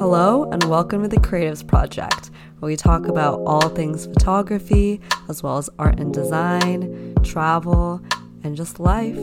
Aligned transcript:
Hello, 0.00 0.44
and 0.44 0.64
welcome 0.64 1.02
to 1.02 1.08
the 1.08 1.18
Creatives 1.18 1.64
Project, 1.64 2.30
where 2.58 2.70
we 2.70 2.74
talk 2.74 3.06
about 3.06 3.38
all 3.40 3.68
things 3.68 4.06
photography, 4.06 4.98
as 5.28 5.42
well 5.42 5.58
as 5.58 5.68
art 5.78 6.00
and 6.00 6.14
design, 6.14 7.14
travel, 7.22 8.00
and 8.42 8.56
just 8.56 8.80
life. 8.80 9.18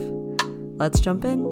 Let's 0.76 1.00
jump 1.00 1.24
in. 1.24 1.50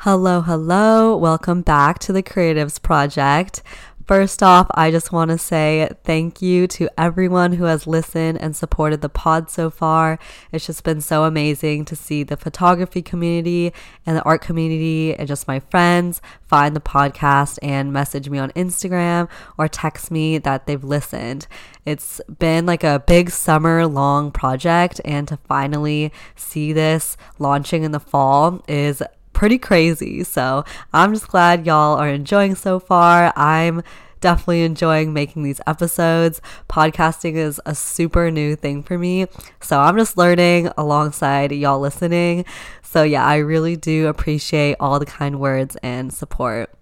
Hello, 0.00 0.42
hello. 0.42 1.16
Welcome 1.16 1.62
back 1.62 2.00
to 2.00 2.12
the 2.12 2.22
Creatives 2.22 2.80
Project. 2.80 3.62
First 4.08 4.42
off, 4.42 4.68
I 4.70 4.90
just 4.90 5.12
want 5.12 5.30
to 5.32 5.36
say 5.36 5.86
thank 6.02 6.40
you 6.40 6.66
to 6.68 6.88
everyone 6.96 7.52
who 7.52 7.64
has 7.64 7.86
listened 7.86 8.40
and 8.40 8.56
supported 8.56 9.02
the 9.02 9.10
pod 9.10 9.50
so 9.50 9.68
far. 9.68 10.18
It's 10.50 10.64
just 10.64 10.82
been 10.82 11.02
so 11.02 11.24
amazing 11.24 11.84
to 11.84 11.94
see 11.94 12.22
the 12.22 12.38
photography 12.38 13.02
community 13.02 13.70
and 14.06 14.16
the 14.16 14.22
art 14.22 14.40
community 14.40 15.14
and 15.14 15.28
just 15.28 15.46
my 15.46 15.60
friends 15.60 16.22
find 16.46 16.74
the 16.74 16.80
podcast 16.80 17.58
and 17.60 17.92
message 17.92 18.30
me 18.30 18.38
on 18.38 18.50
Instagram 18.52 19.28
or 19.58 19.68
text 19.68 20.10
me 20.10 20.38
that 20.38 20.66
they've 20.66 20.82
listened. 20.82 21.46
It's 21.84 22.18
been 22.38 22.64
like 22.64 22.84
a 22.84 23.04
big 23.06 23.28
summer 23.28 23.86
long 23.86 24.30
project, 24.30 25.02
and 25.04 25.28
to 25.28 25.36
finally 25.36 26.12
see 26.34 26.72
this 26.72 27.18
launching 27.38 27.82
in 27.82 27.92
the 27.92 28.00
fall 28.00 28.64
is 28.66 29.02
pretty 29.38 29.56
crazy. 29.56 30.24
So 30.24 30.64
I'm 30.92 31.14
just 31.14 31.28
glad 31.28 31.64
y'all 31.64 31.96
are 31.96 32.08
enjoying 32.08 32.56
so 32.56 32.80
far. 32.80 33.32
I'm 33.36 33.84
definitely 34.18 34.64
enjoying 34.64 35.12
making 35.12 35.44
these 35.44 35.60
episodes. 35.64 36.40
Podcasting 36.68 37.36
is 37.36 37.60
a 37.64 37.72
super 37.72 38.32
new 38.32 38.56
thing 38.56 38.82
for 38.82 38.98
me. 38.98 39.26
So 39.60 39.78
I'm 39.78 39.96
just 39.96 40.18
learning 40.18 40.70
alongside 40.76 41.52
y'all 41.52 41.78
listening. 41.78 42.46
So 42.82 43.04
yeah, 43.04 43.24
I 43.24 43.36
really 43.36 43.76
do 43.76 44.08
appreciate 44.08 44.74
all 44.80 44.98
the 44.98 45.06
kind 45.06 45.38
words 45.38 45.76
and 45.84 46.12
support. 46.12 46.74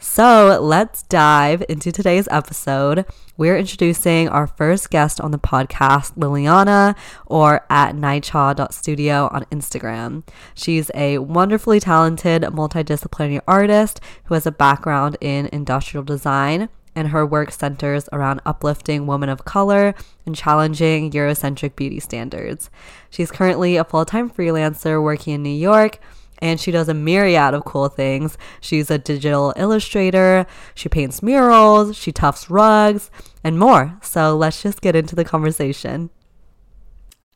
So 0.00 0.60
let's 0.62 1.02
dive 1.02 1.64
into 1.68 1.90
today's 1.90 2.28
episode. 2.30 3.04
We're 3.36 3.58
introducing 3.58 4.28
our 4.28 4.46
first 4.46 4.90
guest 4.90 5.20
on 5.20 5.32
the 5.32 5.40
podcast, 5.40 6.14
Liliana, 6.14 6.96
or 7.26 7.66
at 7.68 7.96
naicha.studio 7.96 9.28
on 9.32 9.44
Instagram. 9.46 10.22
She's 10.54 10.92
a 10.94 11.18
wonderfully 11.18 11.80
talented 11.80 12.42
multidisciplinary 12.42 13.40
artist 13.48 14.00
who 14.26 14.34
has 14.34 14.46
a 14.46 14.52
background 14.52 15.16
in 15.20 15.48
industrial 15.52 16.04
design 16.04 16.68
and 16.94 17.08
her 17.08 17.26
work 17.26 17.50
centers 17.50 18.08
around 18.12 18.40
uplifting 18.46 19.08
women 19.08 19.28
of 19.28 19.44
color 19.44 19.96
and 20.24 20.36
challenging 20.36 21.10
Eurocentric 21.10 21.74
beauty 21.74 21.98
standards. 21.98 22.70
She's 23.10 23.32
currently 23.32 23.76
a 23.76 23.84
full 23.84 24.04
time 24.04 24.30
freelancer 24.30 25.02
working 25.02 25.34
in 25.34 25.42
New 25.42 25.50
York 25.50 25.98
and 26.38 26.60
she 26.60 26.70
does 26.70 26.88
a 26.88 26.94
myriad 26.94 27.54
of 27.54 27.64
cool 27.64 27.88
things. 27.88 28.38
She's 28.60 28.90
a 28.90 28.98
digital 28.98 29.52
illustrator, 29.56 30.46
she 30.74 30.88
paints 30.88 31.22
murals, 31.22 31.96
she 31.96 32.12
tufts 32.12 32.50
rugs, 32.50 33.10
and 33.44 33.58
more. 33.58 33.98
So 34.02 34.36
let's 34.36 34.62
just 34.62 34.80
get 34.80 34.96
into 34.96 35.16
the 35.16 35.24
conversation. 35.24 36.10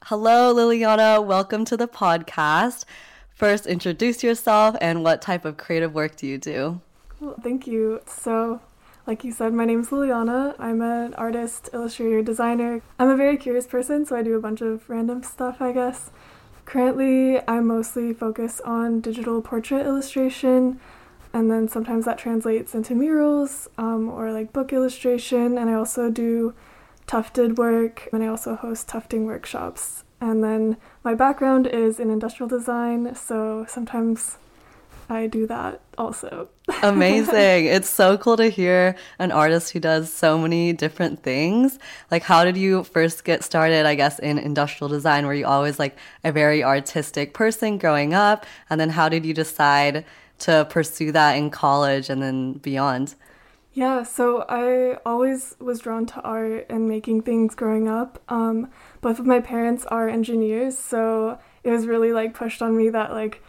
Hello, 0.05 0.55
Liliana. 0.55 1.25
Welcome 1.25 1.65
to 1.67 1.77
the 1.77 1.87
podcast. 1.87 2.85
First, 3.31 3.67
introduce 3.67 4.23
yourself 4.23 4.77
and 4.81 5.03
what 5.05 5.23
type 5.23 5.45
of 5.45 5.57
creative 5.57 5.95
work 5.95 6.17
do 6.17 6.27
you 6.27 6.39
do? 6.39 6.81
Cool. 7.09 7.37
Thank 7.43 7.67
you. 7.67 8.01
So, 8.07 8.61
like 9.07 9.25
you 9.25 9.33
said, 9.33 9.53
my 9.53 9.65
name's 9.65 9.91
Liliana. 9.91 10.55
I'm 10.59 10.81
an 10.83 11.15
artist, 11.15 11.71
illustrator, 11.73 12.23
designer. 12.23 12.83
I'm 12.99 13.09
a 13.09 13.17
very 13.17 13.37
curious 13.37 13.67
person, 13.67 14.05
so 14.05 14.17
I 14.17 14.23
do 14.23 14.37
a 14.37 14.41
bunch 14.41 14.61
of 14.61 14.89
random 14.89 15.23
stuff, 15.23 15.61
I 15.61 15.73
guess. 15.73 16.11
Currently, 16.65 17.41
I 17.47 17.61
mostly 17.61 18.13
focus 18.15 18.61
on 18.65 19.01
digital 19.01 19.43
portrait 19.43 19.85
illustration, 19.87 20.81
and 21.33 21.51
then 21.51 21.69
sometimes 21.69 22.05
that 22.05 22.19
translates 22.19 22.75
into 22.75 22.95
murals 22.95 23.69
um, 23.77 24.09
or 24.09 24.33
like 24.33 24.53
book 24.53 24.73
illustration. 24.73 25.59
And 25.59 25.69
I 25.69 25.75
also 25.75 26.11
do 26.11 26.55
tufted 27.07 27.59
work, 27.59 28.09
and 28.13 28.23
I 28.23 28.27
also 28.27 28.55
host 28.55 28.89
tufting 28.89 29.25
workshops. 29.27 30.05
And 30.21 30.43
then 30.43 30.77
my 31.03 31.15
background 31.15 31.67
is 31.67 31.99
in 31.99 32.11
industrial 32.11 32.49
design, 32.49 33.15
so 33.15 33.67
sometimes 33.69 34.39
I 35.13 35.27
do 35.27 35.47
that 35.47 35.83
also. 35.99 36.49
Amazing. 36.83 37.67
It's 37.67 37.89
so 37.89 38.17
cool 38.17 38.39
to 38.39 38.49
hear 38.49 38.97
an 39.19 39.31
artist 39.31 39.73
who 39.73 39.79
does 39.79 40.11
so 40.11 40.39
many 40.39 40.73
different 40.73 41.23
things. 41.23 41.79
Like 42.11 42.23
how 42.23 42.45
did 42.45 42.57
you 42.57 42.85
first 42.85 43.25
get 43.25 43.45
started, 43.45 43.85
I 43.85 43.95
guess, 43.95 44.19
in 44.19 44.39
industrial 44.39 44.89
design? 44.89 45.27
Were 45.27 45.35
you 45.35 45.45
always 45.45 45.79
like 45.79 45.99
a 46.25 46.33
very 46.33 46.65
artistic 46.65 47.35
person 47.35 47.77
growing 47.77 48.15
up? 48.15 48.47
And 48.71 48.81
then 48.81 48.89
how 48.89 49.11
did 49.11 49.27
you 49.27 49.35
decide 49.35 50.07
to 50.41 50.67
pursue 50.71 51.13
that 51.13 51.37
in 51.37 51.51
college 51.51 52.09
and 52.09 52.23
then 52.23 52.55
beyond? 52.55 53.15
Yeah, 53.75 54.03
so 54.03 54.45
I 54.49 54.99
always 55.05 55.57
was 55.59 55.81
drawn 55.81 56.07
to 56.07 56.21
art 56.23 56.67
and 56.71 56.89
making 56.89 57.23
things 57.23 57.55
growing 57.55 57.87
up. 57.87 58.19
Um, 58.29 58.71
both 59.03 59.19
of 59.19 59.27
my 59.27 59.41
parents 59.41 59.85
are 59.87 60.09
engineers, 60.09 60.77
so 60.77 61.39
it 61.65 61.71
was 61.71 61.87
really 61.87 62.13
like 62.13 62.35
pushed 62.35 62.61
on 62.63 62.77
me 62.77 62.89
that 62.91 63.13
like 63.13 63.43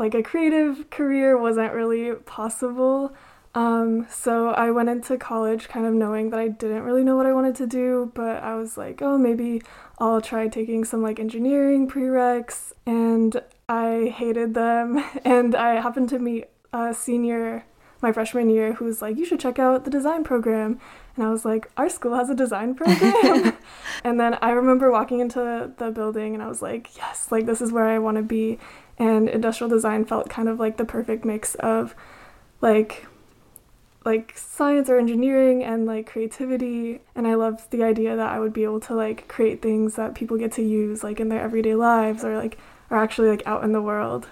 like 0.00 0.14
a 0.14 0.22
creative 0.22 0.88
career 0.88 1.36
wasn't 1.36 1.74
really 1.74 2.14
possible. 2.14 3.14
Um, 3.54 4.06
so 4.08 4.48
I 4.48 4.70
went 4.70 4.88
into 4.88 5.18
college 5.18 5.68
kind 5.68 5.84
of 5.84 5.92
knowing 5.92 6.30
that 6.30 6.40
I 6.40 6.48
didn't 6.48 6.84
really 6.84 7.04
know 7.04 7.16
what 7.16 7.26
I 7.26 7.34
wanted 7.34 7.54
to 7.56 7.66
do, 7.66 8.10
but 8.14 8.42
I 8.42 8.54
was 8.54 8.78
like, 8.78 9.02
oh, 9.02 9.18
maybe 9.18 9.60
I'll 9.98 10.22
try 10.22 10.48
taking 10.48 10.86
some 10.86 11.02
like 11.02 11.20
engineering 11.20 11.86
prereqs, 11.86 12.72
and 12.86 13.42
I 13.68 14.14
hated 14.16 14.54
them. 14.54 15.04
And 15.24 15.54
I 15.54 15.82
happened 15.82 16.08
to 16.08 16.18
meet 16.18 16.46
a 16.72 16.94
senior 16.94 17.66
my 18.00 18.12
freshman 18.12 18.48
year 18.48 18.72
who 18.72 18.86
was 18.86 19.02
like, 19.02 19.18
you 19.18 19.26
should 19.26 19.40
check 19.40 19.58
out 19.58 19.84
the 19.84 19.90
design 19.90 20.24
program. 20.24 20.80
And 21.16 21.26
I 21.26 21.30
was 21.30 21.44
like, 21.44 21.70
our 21.76 21.90
school 21.90 22.14
has 22.14 22.30
a 22.30 22.34
design 22.34 22.74
program. 22.74 23.54
and 24.04 24.18
then 24.18 24.38
I 24.40 24.52
remember 24.52 24.90
walking 24.90 25.20
into 25.20 25.70
the 25.76 25.90
building 25.90 26.32
and 26.32 26.42
I 26.42 26.48
was 26.48 26.62
like, 26.62 26.96
yes, 26.96 27.30
like 27.30 27.44
this 27.44 27.60
is 27.60 27.72
where 27.72 27.86
I 27.86 27.98
want 27.98 28.16
to 28.16 28.22
be 28.22 28.58
and 29.00 29.28
industrial 29.28 29.70
design 29.70 30.04
felt 30.04 30.28
kind 30.28 30.48
of 30.48 30.60
like 30.60 30.76
the 30.76 30.84
perfect 30.84 31.24
mix 31.24 31.56
of 31.56 31.96
like 32.60 33.06
like 34.04 34.32
science 34.36 34.88
or 34.88 34.98
engineering 34.98 35.64
and 35.64 35.86
like 35.86 36.06
creativity. 36.06 37.00
And 37.14 37.26
i 37.26 37.34
loved 37.34 37.70
the 37.70 37.82
idea 37.82 38.14
that 38.14 38.30
i 38.30 38.38
would 38.38 38.52
be 38.52 38.62
able 38.62 38.80
to 38.80 38.94
like 38.94 39.26
create 39.26 39.60
things 39.62 39.96
that 39.96 40.14
people 40.14 40.36
get 40.36 40.52
to 40.52 40.62
use 40.62 41.02
like 41.02 41.18
in 41.18 41.30
their 41.30 41.40
everyday 41.40 41.74
lives 41.74 42.22
or 42.22 42.36
like 42.36 42.58
are 42.90 43.02
actually 43.02 43.28
like 43.28 43.42
out 43.46 43.64
in 43.64 43.72
the 43.72 43.82
world. 43.82 44.28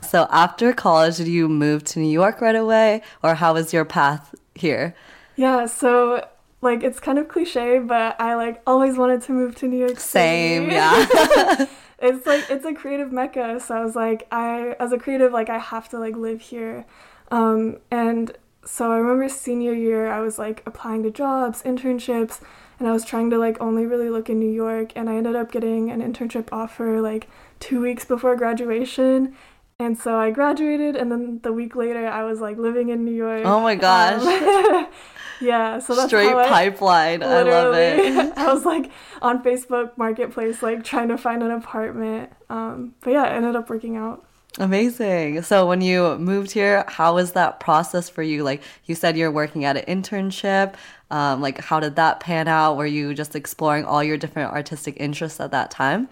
So 0.00 0.26
after 0.30 0.72
college 0.74 1.16
did 1.16 1.28
you 1.28 1.48
move 1.48 1.84
to 1.84 2.00
new 2.00 2.10
york 2.12 2.40
right 2.40 2.56
away? 2.56 3.00
Or 3.22 3.36
how 3.36 3.54
was 3.54 3.72
your 3.72 3.84
path 3.84 4.34
here? 4.54 4.94
Yeah 5.36 5.66
so 5.66 6.26
like 6.60 6.82
it's 6.82 6.98
kind 6.98 7.18
of 7.18 7.28
cliche 7.28 7.78
but 7.78 8.18
i 8.20 8.34
like 8.34 8.60
always 8.66 8.96
wanted 8.96 9.20
to 9.20 9.32
move 9.32 9.54
to 9.54 9.68
new 9.68 9.76
york 9.76 10.00
City. 10.00 10.00
same 10.00 10.70
yeah 10.70 11.66
it's 11.98 12.26
like 12.26 12.44
it's 12.50 12.64
a 12.64 12.74
creative 12.74 13.12
mecca 13.12 13.60
so 13.60 13.76
i 13.76 13.84
was 13.84 13.94
like 13.94 14.26
i 14.30 14.74
as 14.80 14.92
a 14.92 14.98
creative 14.98 15.32
like 15.32 15.48
i 15.48 15.58
have 15.58 15.88
to 15.88 15.98
like 15.98 16.16
live 16.16 16.40
here. 16.40 16.84
Um, 17.30 17.78
and 17.90 18.36
so 18.64 18.90
i 18.92 18.96
remember 18.96 19.28
senior 19.28 19.72
year 19.72 20.10
i 20.10 20.20
was 20.20 20.38
like 20.38 20.62
applying 20.66 21.02
to 21.02 21.10
jobs 21.10 21.62
internships 21.62 22.40
and 22.78 22.88
i 22.88 22.92
was 22.92 23.04
trying 23.04 23.30
to 23.30 23.38
like 23.38 23.60
only 23.60 23.86
really 23.86 24.08
look 24.08 24.30
in 24.30 24.38
new 24.38 24.50
york 24.50 24.92
and 24.96 25.10
i 25.10 25.16
ended 25.16 25.36
up 25.36 25.52
getting 25.52 25.90
an 25.90 26.00
internship 26.00 26.48
offer 26.50 27.00
like 27.00 27.28
two 27.60 27.80
weeks 27.80 28.04
before 28.04 28.36
graduation 28.36 29.34
and 29.78 29.98
so 29.98 30.18
I 30.18 30.30
graduated, 30.30 30.96
and 30.96 31.10
then 31.10 31.40
the 31.42 31.52
week 31.52 31.74
later, 31.74 32.06
I 32.06 32.22
was 32.24 32.40
like 32.40 32.58
living 32.58 32.90
in 32.90 33.04
New 33.04 33.14
York. 33.14 33.42
Oh 33.44 33.60
my 33.60 33.74
gosh. 33.74 34.22
Um, 34.22 34.86
yeah, 35.40 35.78
so 35.80 35.94
that's 35.94 36.08
straight 36.08 36.32
I, 36.32 36.48
pipeline. 36.48 37.22
I 37.22 37.42
love 37.42 37.74
it. 37.74 38.32
I 38.36 38.52
was 38.52 38.64
like 38.64 38.90
on 39.20 39.42
Facebook 39.42 39.96
Marketplace, 39.98 40.62
like 40.62 40.84
trying 40.84 41.08
to 41.08 41.18
find 41.18 41.42
an 41.42 41.50
apartment. 41.50 42.30
Um, 42.48 42.94
but 43.00 43.12
yeah, 43.12 43.26
it 43.26 43.36
ended 43.36 43.56
up 43.56 43.68
working 43.68 43.96
out. 43.96 44.24
Amazing. 44.58 45.42
So 45.42 45.66
when 45.66 45.80
you 45.80 46.16
moved 46.18 46.52
here, 46.52 46.84
how 46.86 47.16
was 47.16 47.32
that 47.32 47.58
process 47.58 48.08
for 48.08 48.22
you? 48.22 48.44
Like 48.44 48.62
you 48.84 48.94
said, 48.94 49.16
you're 49.16 49.32
working 49.32 49.64
at 49.64 49.76
an 49.76 50.02
internship. 50.02 50.74
Um, 51.10 51.40
like 51.40 51.58
how 51.58 51.80
did 51.80 51.96
that 51.96 52.20
pan 52.20 52.46
out? 52.46 52.76
Were 52.76 52.86
you 52.86 53.14
just 53.14 53.34
exploring 53.34 53.84
all 53.84 54.04
your 54.04 54.16
different 54.16 54.52
artistic 54.52 54.96
interests 55.00 55.40
at 55.40 55.50
that 55.50 55.72
time? 55.72 56.08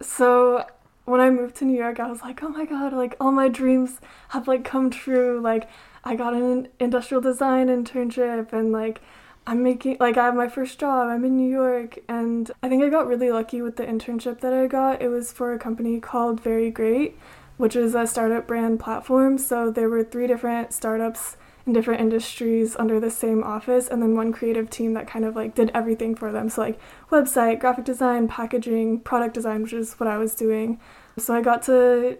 So 0.00 0.66
when 1.06 1.20
I 1.20 1.30
moved 1.30 1.56
to 1.56 1.64
New 1.64 1.76
York, 1.78 1.98
I 1.98 2.10
was 2.10 2.20
like, 2.20 2.42
oh 2.42 2.48
my 2.48 2.66
god, 2.66 2.92
like 2.92 3.16
all 3.20 3.32
my 3.32 3.48
dreams 3.48 4.00
have 4.30 4.46
like 4.46 4.64
come 4.64 4.90
true. 4.90 5.40
Like 5.40 5.68
I 6.04 6.16
got 6.16 6.34
an 6.34 6.68
industrial 6.78 7.20
design 7.20 7.68
internship 7.68 8.52
and 8.52 8.72
like 8.72 9.00
I'm 9.46 9.62
making 9.62 9.98
like 10.00 10.16
I 10.16 10.24
have 10.26 10.34
my 10.34 10.48
first 10.48 10.78
job. 10.80 11.08
I'm 11.08 11.24
in 11.24 11.36
New 11.36 11.48
York 11.48 12.00
and 12.08 12.50
I 12.62 12.68
think 12.68 12.82
I 12.82 12.88
got 12.88 13.06
really 13.06 13.30
lucky 13.30 13.62
with 13.62 13.76
the 13.76 13.86
internship 13.86 14.40
that 14.40 14.52
I 14.52 14.66
got. 14.66 15.00
It 15.00 15.08
was 15.08 15.32
for 15.32 15.54
a 15.54 15.58
company 15.58 16.00
called 16.00 16.40
Very 16.40 16.70
Great, 16.70 17.16
which 17.56 17.76
is 17.76 17.94
a 17.94 18.06
startup 18.08 18.48
brand 18.48 18.80
platform. 18.80 19.38
So 19.38 19.70
there 19.70 19.88
were 19.88 20.02
three 20.02 20.26
different 20.26 20.72
startups 20.72 21.36
in 21.66 21.72
different 21.72 22.00
industries 22.00 22.76
under 22.76 23.00
the 23.00 23.10
same 23.10 23.42
office 23.42 23.88
and 23.88 24.00
then 24.00 24.14
one 24.14 24.32
creative 24.32 24.70
team 24.70 24.94
that 24.94 25.06
kind 25.06 25.24
of 25.24 25.34
like 25.34 25.54
did 25.54 25.70
everything 25.74 26.14
for 26.14 26.30
them 26.30 26.48
so 26.48 26.60
like 26.62 26.78
website 27.10 27.58
graphic 27.58 27.84
design 27.84 28.28
packaging 28.28 29.00
product 29.00 29.34
design 29.34 29.62
which 29.62 29.72
is 29.72 29.94
what 29.94 30.08
i 30.08 30.16
was 30.16 30.34
doing 30.34 30.80
so 31.18 31.34
i 31.34 31.40
got 31.40 31.62
to 31.62 32.16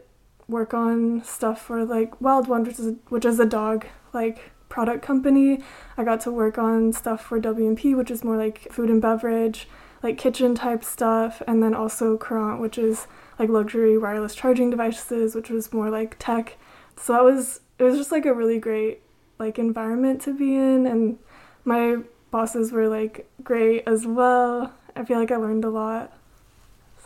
work 0.48 0.74
on 0.74 1.22
stuff 1.24 1.60
for 1.62 1.84
like 1.84 2.20
Wild 2.20 2.48
One, 2.48 2.64
which 2.64 2.78
is 2.78 2.94
which 3.08 3.24
is 3.24 3.40
a 3.40 3.46
dog 3.46 3.86
like 4.12 4.52
product 4.68 5.02
company. 5.02 5.60
I 5.96 6.04
got 6.04 6.20
to 6.22 6.32
work 6.32 6.58
on 6.58 6.92
stuff 6.92 7.24
for 7.24 7.38
W&P, 7.40 7.94
which 7.94 8.10
is 8.10 8.24
more 8.24 8.36
like 8.36 8.72
food 8.72 8.90
and 8.90 9.00
beverage, 9.00 9.68
like 10.02 10.18
kitchen 10.18 10.54
type 10.54 10.84
stuff, 10.84 11.42
and 11.46 11.62
then 11.62 11.74
also 11.74 12.16
Courant, 12.16 12.60
which 12.60 12.78
is 12.78 13.06
like 13.38 13.48
luxury 13.48 13.98
wireless 13.98 14.34
charging 14.34 14.70
devices, 14.70 15.34
which 15.34 15.50
was 15.50 15.72
more 15.72 15.90
like 15.90 16.16
tech. 16.18 16.56
So 16.96 17.12
that 17.12 17.24
was 17.24 17.60
it 17.78 17.84
was 17.84 17.96
just 17.96 18.12
like 18.12 18.26
a 18.26 18.34
really 18.34 18.58
great 18.58 19.02
like 19.38 19.58
environment 19.58 20.22
to 20.22 20.34
be 20.34 20.54
in 20.54 20.86
and 20.86 21.18
my 21.64 21.98
bosses 22.30 22.72
were 22.72 22.88
like 22.88 23.28
great 23.42 23.82
as 23.86 24.06
well. 24.06 24.72
I 24.94 25.04
feel 25.04 25.18
like 25.18 25.30
I 25.30 25.36
learned 25.36 25.64
a 25.64 25.70
lot. 25.70 26.12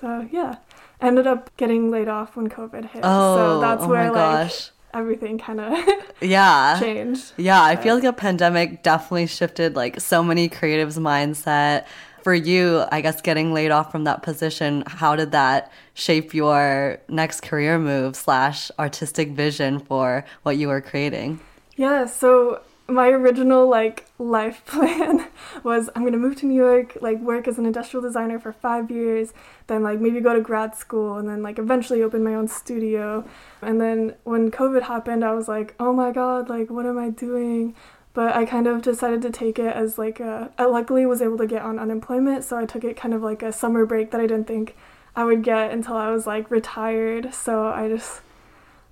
So 0.00 0.28
yeah. 0.30 0.56
I 1.00 1.06
ended 1.06 1.26
up 1.26 1.54
getting 1.56 1.90
laid 1.90 2.08
off 2.08 2.36
when 2.36 2.48
COVID 2.48 2.90
hit. 2.90 3.00
Oh, 3.04 3.36
so 3.36 3.60
that's 3.60 3.82
oh 3.84 3.88
where 3.88 4.12
like 4.12 4.48
gosh. 4.48 4.70
everything 4.92 5.38
kind 5.38 5.60
of 5.60 5.78
Yeah. 6.20 6.78
changed. 6.78 7.32
Yeah, 7.36 7.62
I 7.62 7.76
feel 7.76 7.94
like 7.94 8.04
a 8.04 8.12
pandemic 8.12 8.82
definitely 8.82 9.26
shifted 9.26 9.76
like 9.76 10.00
so 10.00 10.22
many 10.22 10.48
creatives' 10.48 10.98
mindset. 10.98 11.86
For 12.22 12.34
you, 12.34 12.84
I 12.92 13.00
guess 13.00 13.22
getting 13.22 13.54
laid 13.54 13.70
off 13.70 13.90
from 13.90 14.04
that 14.04 14.22
position, 14.22 14.84
how 14.86 15.16
did 15.16 15.32
that 15.32 15.72
shape 15.94 16.34
your 16.34 16.98
next 17.08 17.40
career 17.40 17.78
move 17.78 18.14
slash 18.14 18.70
artistic 18.78 19.30
vision 19.30 19.78
for 19.78 20.26
what 20.42 20.58
you 20.58 20.68
were 20.68 20.82
creating? 20.82 21.40
Yeah, 21.80 22.04
so 22.04 22.60
my 22.88 23.08
original 23.08 23.66
like 23.66 24.04
life 24.18 24.62
plan 24.66 25.26
was 25.64 25.88
I'm 25.96 26.04
gonna 26.04 26.18
move 26.18 26.36
to 26.40 26.46
New 26.46 26.62
York, 26.62 26.98
like 27.00 27.18
work 27.20 27.48
as 27.48 27.58
an 27.58 27.64
industrial 27.64 28.02
designer 28.02 28.38
for 28.38 28.52
five 28.52 28.90
years, 28.90 29.32
then 29.66 29.82
like 29.82 29.98
maybe 29.98 30.20
go 30.20 30.34
to 30.34 30.42
grad 30.42 30.76
school 30.76 31.16
and 31.16 31.26
then 31.26 31.42
like 31.42 31.58
eventually 31.58 32.02
open 32.02 32.22
my 32.22 32.34
own 32.34 32.48
studio. 32.48 33.26
And 33.62 33.80
then 33.80 34.14
when 34.24 34.50
COVID 34.50 34.82
happened, 34.82 35.24
I 35.24 35.32
was 35.32 35.48
like, 35.48 35.74
oh 35.80 35.94
my 35.94 36.12
god, 36.12 36.50
like 36.50 36.68
what 36.68 36.84
am 36.84 36.98
I 36.98 37.08
doing? 37.08 37.74
But 38.12 38.36
I 38.36 38.44
kind 38.44 38.66
of 38.66 38.82
decided 38.82 39.22
to 39.22 39.30
take 39.30 39.58
it 39.58 39.74
as 39.74 39.96
like 39.96 40.20
a, 40.20 40.52
I 40.58 40.66
luckily 40.66 41.06
was 41.06 41.22
able 41.22 41.38
to 41.38 41.46
get 41.46 41.62
on 41.62 41.78
unemployment, 41.78 42.44
so 42.44 42.58
I 42.58 42.66
took 42.66 42.84
it 42.84 42.94
kind 42.94 43.14
of 43.14 43.22
like 43.22 43.42
a 43.42 43.54
summer 43.54 43.86
break 43.86 44.10
that 44.10 44.20
I 44.20 44.26
didn't 44.26 44.48
think 44.48 44.76
I 45.16 45.24
would 45.24 45.42
get 45.42 45.70
until 45.70 45.96
I 45.96 46.10
was 46.10 46.26
like 46.26 46.50
retired. 46.50 47.32
So 47.32 47.68
I 47.68 47.88
just 47.88 48.20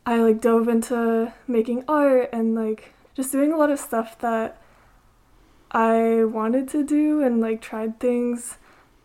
I 0.09 0.17
like 0.23 0.41
dove 0.41 0.69
into 0.69 1.35
making 1.47 1.85
art 1.87 2.31
and 2.33 2.55
like 2.55 2.95
just 3.15 3.31
doing 3.31 3.53
a 3.53 3.59
lot 3.59 3.71
of 3.71 3.79
stuff 3.79 4.19
that 4.21 4.57
I 5.71 6.25
wanted 6.25 6.67
to 6.71 6.83
do 6.83 7.21
and 7.21 7.43
like 7.43 7.61
tried 7.61 8.01
things. 8.01 8.57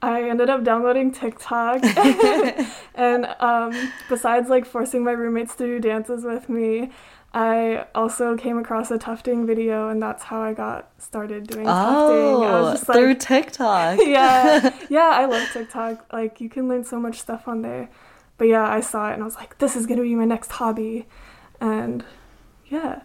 I 0.02 0.30
ended 0.30 0.50
up 0.50 0.64
downloading 0.64 1.12
TikTok 1.12 1.84
and 2.96 3.26
um, 3.42 3.92
besides 4.08 4.48
like 4.50 4.66
forcing 4.66 5.04
my 5.04 5.12
roommates 5.12 5.56
to 5.58 5.66
do 5.66 5.80
dances 5.82 6.24
with 6.24 6.48
me, 6.48 6.90
I 7.34 7.86
also 7.94 8.38
came 8.38 8.58
across 8.58 8.90
a 8.90 8.98
tufting 8.98 9.46
video 9.46 9.90
and 9.90 10.02
that's 10.02 10.24
how 10.24 10.42
I 10.42 10.54
got 10.54 10.90
started 11.00 11.48
doing 11.48 11.66
tufting. 11.66 12.46
I 12.46 12.60
Oh, 12.60 12.62
was 12.64 12.80
just 12.80 12.92
through 12.94 13.16
TikTok. 13.16 14.00
yeah, 14.06 14.74
yeah, 14.90 15.10
I 15.12 15.26
love 15.26 15.50
TikTok. 15.52 16.14
Like 16.14 16.40
you 16.40 16.48
can 16.48 16.70
learn 16.70 16.86
so 16.86 16.98
much 16.98 17.20
stuff 17.20 17.46
on 17.50 17.62
there. 17.62 17.90
But 18.38 18.48
yeah, 18.48 18.68
I 18.68 18.82
saw 18.82 19.10
it 19.10 19.14
and 19.14 19.22
I 19.22 19.26
was 19.26 19.36
like, 19.36 19.58
this 19.60 19.76
is 19.76 19.86
gonna 19.86 20.02
be 20.02 20.16
my 20.16 20.26
next 20.26 20.52
hobby, 20.54 21.06
and 21.62 22.04
yeah, 22.68 23.02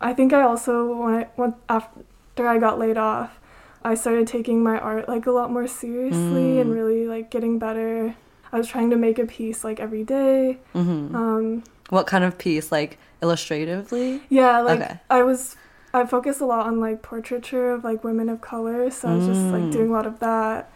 I 0.00 0.12
think 0.12 0.32
I 0.32 0.42
also 0.42 0.94
when 0.94 1.14
I 1.14 1.28
when 1.36 1.54
after 1.68 2.46
I 2.46 2.58
got 2.58 2.78
laid 2.78 2.98
off, 2.98 3.40
I 3.82 3.94
started 3.94 4.26
taking 4.26 4.62
my 4.62 4.78
art 4.78 5.08
like 5.08 5.26
a 5.26 5.30
lot 5.32 5.50
more 5.50 5.66
seriously 5.66 6.60
and 6.60 6.70
Mm. 6.70 6.74
really 6.74 7.06
like 7.06 7.30
getting 7.30 7.58
better. 7.58 8.14
I 8.52 8.58
was 8.58 8.68
trying 8.68 8.90
to 8.90 8.96
make 8.96 9.18
a 9.18 9.26
piece 9.26 9.64
like 9.64 9.80
every 9.80 10.04
day. 10.04 10.58
hmm 10.72 11.14
Um, 11.14 11.62
What 11.90 12.06
kind 12.06 12.24
of 12.24 12.36
piece? 12.38 12.70
Like 12.70 12.98
illustratively? 13.22 14.22
yeah, 14.28 14.60
like 14.60 14.80
Okay. 14.82 14.98
I 15.10 15.22
was 15.22 15.56
I 15.94 16.04
focused 16.04 16.40
a 16.42 16.46
lot 16.46 16.66
on 16.66 16.78
like 16.80 17.02
portraiture 17.02 17.70
of 17.72 17.82
like 17.82 18.04
women 18.04 18.28
of 18.28 18.40
color, 18.42 18.90
so 18.90 19.08
I 19.08 19.14
was 19.14 19.24
just 19.26 19.52
like 19.52 19.62
Mm. 19.62 19.72
doing 19.72 19.88
a 19.90 19.92
lot 19.92 20.06
of 20.06 20.18
that, 20.20 20.70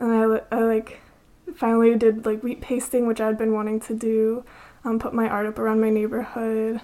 and 0.00 0.10
I 0.10 0.40
I 0.50 0.60
like 0.64 1.00
finally 1.56 1.94
did 1.96 2.24
like 2.26 2.42
wheat 2.42 2.60
pasting, 2.60 3.06
which 3.06 3.20
I'd 3.20 3.38
been 3.38 3.52
wanting 3.52 3.80
to 3.80 3.94
do. 3.94 4.44
Um, 4.84 4.98
put 4.98 5.14
my 5.14 5.28
art 5.28 5.46
up 5.46 5.58
around 5.58 5.80
my 5.80 5.90
neighborhood. 5.90 6.80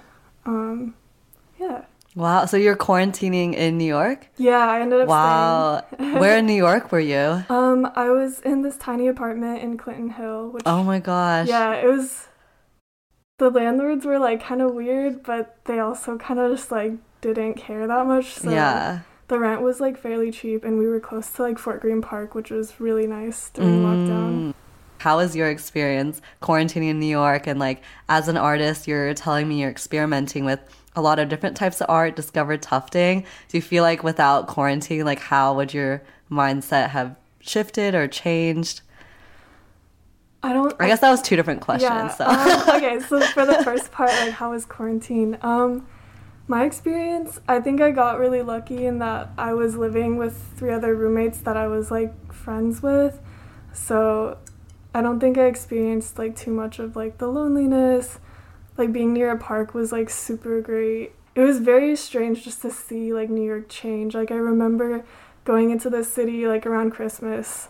Um, 0.46 0.94
yeah, 1.58 1.84
Wow. 2.16 2.46
So 2.46 2.56
you're 2.56 2.74
quarantining 2.76 3.54
in 3.54 3.76
New 3.78 3.84
York? 3.84 4.26
yeah. 4.36 4.66
I 4.68 4.80
ended 4.80 5.00
up 5.02 5.08
Wow. 5.08 5.84
Where 5.98 6.38
in 6.38 6.46
New 6.50 6.54
York 6.54 6.90
were 6.92 6.98
you? 7.00 7.44
Um, 7.50 7.90
I 7.94 8.08
was 8.10 8.40
in 8.40 8.62
this 8.62 8.76
tiny 8.78 9.06
apartment 9.06 9.62
in 9.62 9.76
Clinton 9.76 10.10
Hill, 10.10 10.48
which 10.50 10.62
Oh 10.66 10.82
my 10.82 10.98
gosh. 10.98 11.46
yeah, 11.48 11.72
it 11.74 11.86
was. 11.86 12.26
The 13.38 13.50
landlords 13.50 14.04
were 14.04 14.18
like 14.18 14.42
kind 14.42 14.60
of 14.62 14.74
weird, 14.74 15.22
but 15.22 15.56
they 15.66 15.78
also 15.78 16.18
kind 16.18 16.40
of 16.40 16.56
just 16.56 16.70
like 16.70 16.92
didn't 17.20 17.54
care 17.54 17.86
that 17.86 18.06
much. 18.06 18.32
So 18.34 18.50
yeah. 18.50 19.00
The 19.30 19.38
rent 19.38 19.62
was 19.62 19.80
like 19.80 19.96
fairly 19.96 20.30
cheap 20.30 20.64
and 20.64 20.76
we 20.76 20.86
were 20.86 21.00
close 21.00 21.30
to 21.30 21.42
like 21.42 21.58
Fort 21.58 21.80
Greene 21.80 22.02
Park, 22.02 22.34
which 22.34 22.50
was 22.50 22.80
really 22.80 23.06
nice 23.06 23.48
during 23.50 23.82
lockdown. 23.82 24.48
Mm. 24.50 24.54
How 24.98 25.16
was 25.16 25.34
your 25.34 25.48
experience 25.48 26.20
quarantining 26.42 26.90
in 26.90 26.98
New 26.98 27.06
York? 27.06 27.46
And 27.46 27.58
like, 27.58 27.82
as 28.08 28.28
an 28.28 28.36
artist, 28.36 28.86
you're 28.86 29.14
telling 29.14 29.48
me 29.48 29.60
you're 29.60 29.70
experimenting 29.70 30.44
with 30.44 30.60
a 30.96 31.00
lot 31.00 31.18
of 31.18 31.28
different 31.28 31.56
types 31.56 31.80
of 31.80 31.88
art, 31.88 32.16
discovered 32.16 32.60
tufting. 32.60 33.20
Do 33.48 33.56
you 33.56 33.62
feel 33.62 33.84
like 33.84 34.02
without 34.02 34.48
quarantine, 34.48 35.04
like, 35.04 35.20
how 35.20 35.54
would 35.54 35.72
your 35.72 36.02
mindset 36.30 36.90
have 36.90 37.16
shifted 37.38 37.94
or 37.94 38.08
changed? 38.08 38.82
I 40.42 40.52
don't 40.52 40.74
I 40.80 40.88
guess 40.88 41.00
that 41.00 41.10
was 41.10 41.22
two 41.22 41.36
different 41.36 41.60
questions. 41.60 41.92
Yeah. 41.92 42.08
so. 42.08 42.24
um, 42.24 42.76
okay, 42.76 42.98
so 43.00 43.20
for 43.20 43.46
the 43.46 43.54
first 43.64 43.92
part, 43.92 44.10
like 44.10 44.32
how 44.32 44.50
was 44.50 44.64
quarantine? 44.64 45.38
Um 45.42 45.86
my 46.50 46.64
experience, 46.64 47.40
I 47.46 47.60
think 47.60 47.80
I 47.80 47.92
got 47.92 48.18
really 48.18 48.42
lucky 48.42 48.84
in 48.84 48.98
that 48.98 49.30
I 49.38 49.54
was 49.54 49.76
living 49.76 50.16
with 50.16 50.36
three 50.56 50.72
other 50.72 50.96
roommates 50.96 51.38
that 51.42 51.56
I 51.56 51.68
was 51.68 51.92
like 51.92 52.32
friends 52.32 52.82
with. 52.82 53.20
So 53.72 54.36
I 54.92 55.00
don't 55.00 55.20
think 55.20 55.38
I 55.38 55.44
experienced 55.44 56.18
like 56.18 56.34
too 56.34 56.50
much 56.50 56.80
of 56.80 56.96
like 56.96 57.18
the 57.18 57.28
loneliness. 57.28 58.18
Like 58.76 58.92
being 58.92 59.12
near 59.12 59.30
a 59.30 59.38
park 59.38 59.74
was 59.74 59.92
like 59.92 60.10
super 60.10 60.60
great. 60.60 61.12
It 61.36 61.42
was 61.42 61.60
very 61.60 61.94
strange 61.94 62.42
just 62.42 62.62
to 62.62 62.72
see 62.72 63.14
like 63.14 63.30
New 63.30 63.46
York 63.46 63.68
change. 63.68 64.16
Like 64.16 64.32
I 64.32 64.36
remember 64.36 65.04
going 65.44 65.70
into 65.70 65.88
the 65.88 66.02
city 66.02 66.48
like 66.48 66.66
around 66.66 66.90
Christmas 66.90 67.68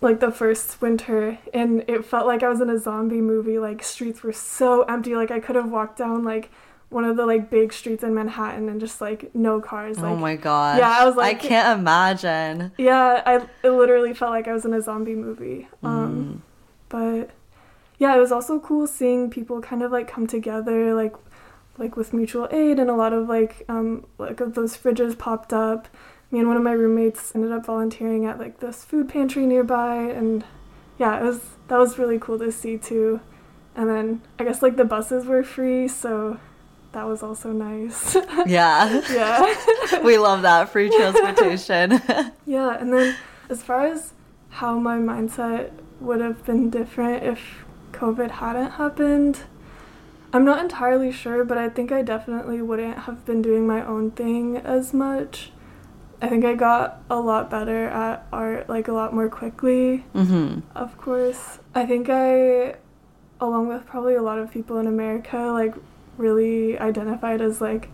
like 0.00 0.20
the 0.20 0.30
first 0.30 0.80
winter 0.80 1.38
and 1.52 1.84
it 1.88 2.04
felt 2.04 2.28
like 2.28 2.44
I 2.44 2.48
was 2.48 2.60
in 2.60 2.70
a 2.70 2.78
zombie 2.78 3.20
movie. 3.20 3.58
Like 3.58 3.82
streets 3.82 4.22
were 4.22 4.32
so 4.32 4.82
empty. 4.82 5.16
Like 5.16 5.32
I 5.32 5.40
could 5.40 5.56
have 5.56 5.68
walked 5.68 5.98
down 5.98 6.22
like 6.22 6.52
one 6.90 7.04
of 7.04 7.16
the 7.16 7.26
like 7.26 7.50
big 7.50 7.72
streets 7.72 8.02
in 8.02 8.14
Manhattan 8.14 8.68
and 8.68 8.80
just 8.80 9.00
like 9.00 9.34
no 9.34 9.60
cars. 9.60 9.98
Like 9.98 10.10
oh 10.12 10.16
my 10.16 10.36
god! 10.36 10.78
Yeah, 10.78 10.96
I 11.00 11.04
was 11.04 11.16
like- 11.16 11.36
I 11.44 11.48
can't 11.48 11.78
imagine. 11.80 12.72
yeah, 12.78 13.22
I 13.26 13.46
it 13.66 13.70
literally 13.70 14.14
felt 14.14 14.30
like 14.30 14.48
I 14.48 14.52
was 14.52 14.64
in 14.64 14.72
a 14.72 14.80
zombie 14.82 15.14
movie. 15.14 15.68
Um 15.82 16.42
but 16.88 17.30
yeah, 17.98 18.14
it 18.16 18.18
was 18.20 18.32
also 18.32 18.58
cool 18.60 18.86
seeing 18.86 19.28
people 19.28 19.60
kind 19.60 19.82
of 19.82 19.90
like 19.92 20.08
come 20.08 20.26
together 20.26 20.94
like 20.94 21.14
like 21.76 21.96
with 21.96 22.12
mutual 22.12 22.48
aid 22.50 22.78
and 22.78 22.88
a 22.90 22.94
lot 22.94 23.12
of 23.12 23.28
like 23.28 23.64
um 23.68 24.06
like 24.18 24.40
of 24.40 24.54
those 24.54 24.76
fridges 24.76 25.16
popped 25.18 25.52
up. 25.52 25.88
Me 26.30 26.38
and 26.38 26.48
one 26.48 26.56
of 26.56 26.62
my 26.62 26.72
roommates 26.72 27.34
ended 27.34 27.52
up 27.52 27.64
volunteering 27.66 28.26
at 28.26 28.38
like 28.38 28.60
this 28.60 28.84
food 28.84 29.08
pantry 29.08 29.46
nearby 29.46 29.96
and 29.96 30.44
yeah, 30.98 31.18
it 31.20 31.22
was 31.22 31.40
that 31.68 31.78
was 31.78 31.98
really 31.98 32.18
cool 32.18 32.38
to 32.38 32.50
see 32.50 32.78
too. 32.78 33.20
And 33.76 33.88
then 33.88 34.22
I 34.38 34.44
guess 34.44 34.62
like 34.62 34.76
the 34.76 34.84
buses 34.84 35.26
were 35.26 35.42
free, 35.44 35.86
so 35.86 36.40
that 36.98 37.06
was 37.06 37.22
also 37.22 37.52
nice. 37.52 38.16
Yeah. 38.46 39.02
yeah. 39.12 40.02
we 40.02 40.18
love 40.18 40.42
that 40.42 40.70
free 40.70 40.90
transportation. 40.90 42.00
Yeah, 42.46 42.76
and 42.80 42.92
then 42.92 43.14
as 43.48 43.62
far 43.62 43.86
as 43.86 44.14
how 44.48 44.78
my 44.78 44.98
mindset 44.98 45.70
would 46.00 46.20
have 46.20 46.44
been 46.44 46.70
different 46.70 47.22
if 47.22 47.40
COVID 47.92 48.30
hadn't 48.42 48.72
happened, 48.72 49.42
I'm 50.32 50.44
not 50.44 50.58
entirely 50.60 51.12
sure, 51.12 51.44
but 51.44 51.56
I 51.58 51.68
think 51.68 51.92
I 51.92 52.02
definitely 52.02 52.60
wouldn't 52.62 52.98
have 53.06 53.24
been 53.24 53.42
doing 53.42 53.64
my 53.66 53.84
own 53.86 54.10
thing 54.10 54.56
as 54.56 54.92
much. 54.92 55.52
I 56.20 56.28
think 56.28 56.44
I 56.44 56.54
got 56.54 57.02
a 57.08 57.20
lot 57.20 57.48
better 57.48 57.86
at 57.86 58.26
art, 58.32 58.68
like 58.68 58.88
a 58.88 58.92
lot 58.92 59.14
more 59.14 59.28
quickly, 59.28 59.98
hmm 60.14 60.60
of 60.74 60.98
course. 60.98 61.60
I 61.74 61.86
think 61.86 62.08
I, 62.10 62.74
along 63.40 63.68
with 63.68 63.86
probably 63.86 64.14
a 64.14 64.22
lot 64.22 64.38
of 64.40 64.50
people 64.50 64.78
in 64.78 64.86
America, 64.88 65.38
like 65.60 65.74
really 66.18 66.78
identified 66.78 67.40
as 67.40 67.60
like 67.60 67.88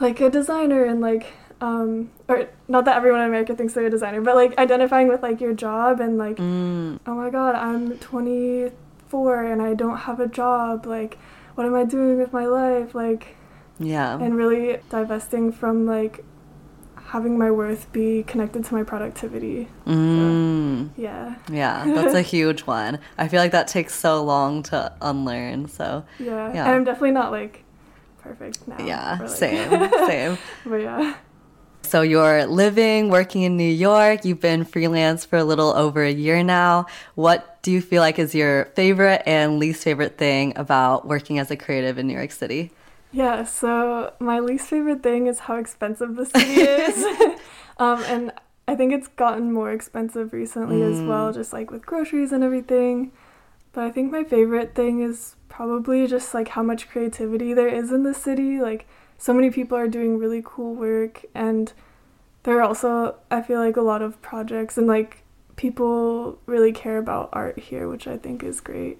like 0.00 0.20
a 0.20 0.30
designer 0.30 0.84
and 0.84 1.00
like 1.00 1.26
um 1.60 2.10
or 2.26 2.48
not 2.68 2.86
that 2.86 2.96
everyone 2.96 3.20
in 3.20 3.26
America 3.26 3.54
thinks 3.54 3.74
they're 3.74 3.86
a 3.86 3.90
designer, 3.90 4.20
but 4.22 4.34
like 4.34 4.56
identifying 4.58 5.08
with 5.08 5.22
like 5.22 5.40
your 5.40 5.52
job 5.52 6.00
and 6.00 6.16
like 6.18 6.36
Mm. 6.38 6.98
oh 7.06 7.14
my 7.14 7.28
god, 7.30 7.54
I'm 7.54 7.98
24 7.98 9.44
and 9.44 9.60
I 9.62 9.74
don't 9.74 9.98
have 9.98 10.20
a 10.20 10.26
job. 10.26 10.86
Like 10.86 11.18
what 11.54 11.66
am 11.66 11.74
I 11.74 11.84
doing 11.84 12.16
with 12.18 12.32
my 12.32 12.46
life? 12.46 12.94
Like 12.94 13.36
Yeah. 13.78 14.18
and 14.18 14.34
really 14.36 14.78
divesting 14.88 15.52
from 15.52 15.86
like 15.86 16.24
having 17.10 17.36
my 17.36 17.50
worth 17.50 17.90
be 17.92 18.22
connected 18.22 18.64
to 18.64 18.72
my 18.74 18.84
productivity. 18.84 19.66
Mm. 19.86 20.86
So, 20.86 20.92
yeah. 20.96 21.34
Yeah, 21.50 21.84
that's 21.94 22.14
a 22.14 22.22
huge 22.22 22.60
one. 22.62 23.00
I 23.18 23.26
feel 23.26 23.40
like 23.40 23.50
that 23.52 23.66
takes 23.66 23.94
so 23.94 24.22
long 24.22 24.62
to 24.64 24.92
unlearn. 25.02 25.68
So, 25.68 26.04
Yeah. 26.20 26.52
Yeah. 26.54 26.66
And 26.66 26.74
I'm 26.76 26.84
definitely 26.84 27.10
not 27.10 27.32
like 27.32 27.64
perfect 28.22 28.66
now. 28.68 28.76
yeah, 28.84 29.18
like- 29.20 29.28
same, 29.28 29.90
same. 30.08 30.38
but 30.64 30.76
yeah. 30.76 31.16
So, 31.82 32.02
you're 32.02 32.46
living, 32.46 33.08
working 33.08 33.42
in 33.42 33.56
New 33.56 33.64
York. 33.88 34.24
You've 34.24 34.38
been 34.38 34.64
freelance 34.64 35.24
for 35.24 35.36
a 35.38 35.42
little 35.44 35.70
over 35.70 36.04
a 36.04 36.12
year 36.12 36.44
now. 36.44 36.86
What 37.16 37.60
do 37.62 37.72
you 37.72 37.80
feel 37.80 38.02
like 38.02 38.20
is 38.20 38.34
your 38.34 38.66
favorite 38.76 39.22
and 39.26 39.58
least 39.58 39.82
favorite 39.82 40.16
thing 40.16 40.52
about 40.54 41.08
working 41.08 41.40
as 41.40 41.50
a 41.50 41.56
creative 41.56 41.98
in 41.98 42.06
New 42.06 42.14
York 42.14 42.30
City? 42.30 42.70
Yeah, 43.12 43.44
so 43.44 44.12
my 44.20 44.38
least 44.40 44.68
favorite 44.68 45.02
thing 45.02 45.26
is 45.26 45.40
how 45.40 45.56
expensive 45.56 46.16
the 46.16 46.26
city 46.26 46.60
is. 46.60 47.04
um, 47.78 48.02
and 48.04 48.32
I 48.68 48.76
think 48.76 48.92
it's 48.92 49.08
gotten 49.08 49.52
more 49.52 49.72
expensive 49.72 50.32
recently 50.32 50.82
as 50.82 51.02
well, 51.02 51.32
just 51.32 51.52
like 51.52 51.70
with 51.70 51.84
groceries 51.84 52.30
and 52.32 52.44
everything. 52.44 53.12
But 53.72 53.84
I 53.84 53.90
think 53.90 54.12
my 54.12 54.24
favorite 54.24 54.74
thing 54.74 55.02
is 55.02 55.36
probably 55.48 56.06
just 56.06 56.34
like 56.34 56.48
how 56.48 56.62
much 56.62 56.88
creativity 56.88 57.52
there 57.52 57.68
is 57.68 57.90
in 57.92 58.04
the 58.04 58.14
city. 58.14 58.60
Like, 58.60 58.86
so 59.18 59.34
many 59.34 59.50
people 59.50 59.76
are 59.76 59.88
doing 59.88 60.18
really 60.18 60.42
cool 60.44 60.74
work, 60.74 61.24
and 61.34 61.72
there 62.44 62.58
are 62.58 62.62
also, 62.62 63.16
I 63.30 63.42
feel 63.42 63.58
like, 63.60 63.76
a 63.76 63.82
lot 63.82 64.02
of 64.02 64.20
projects, 64.22 64.78
and 64.78 64.86
like 64.86 65.22
people 65.56 66.38
really 66.46 66.72
care 66.72 66.96
about 66.98 67.28
art 67.32 67.58
here, 67.58 67.88
which 67.88 68.06
I 68.06 68.16
think 68.16 68.42
is 68.42 68.60
great. 68.60 68.98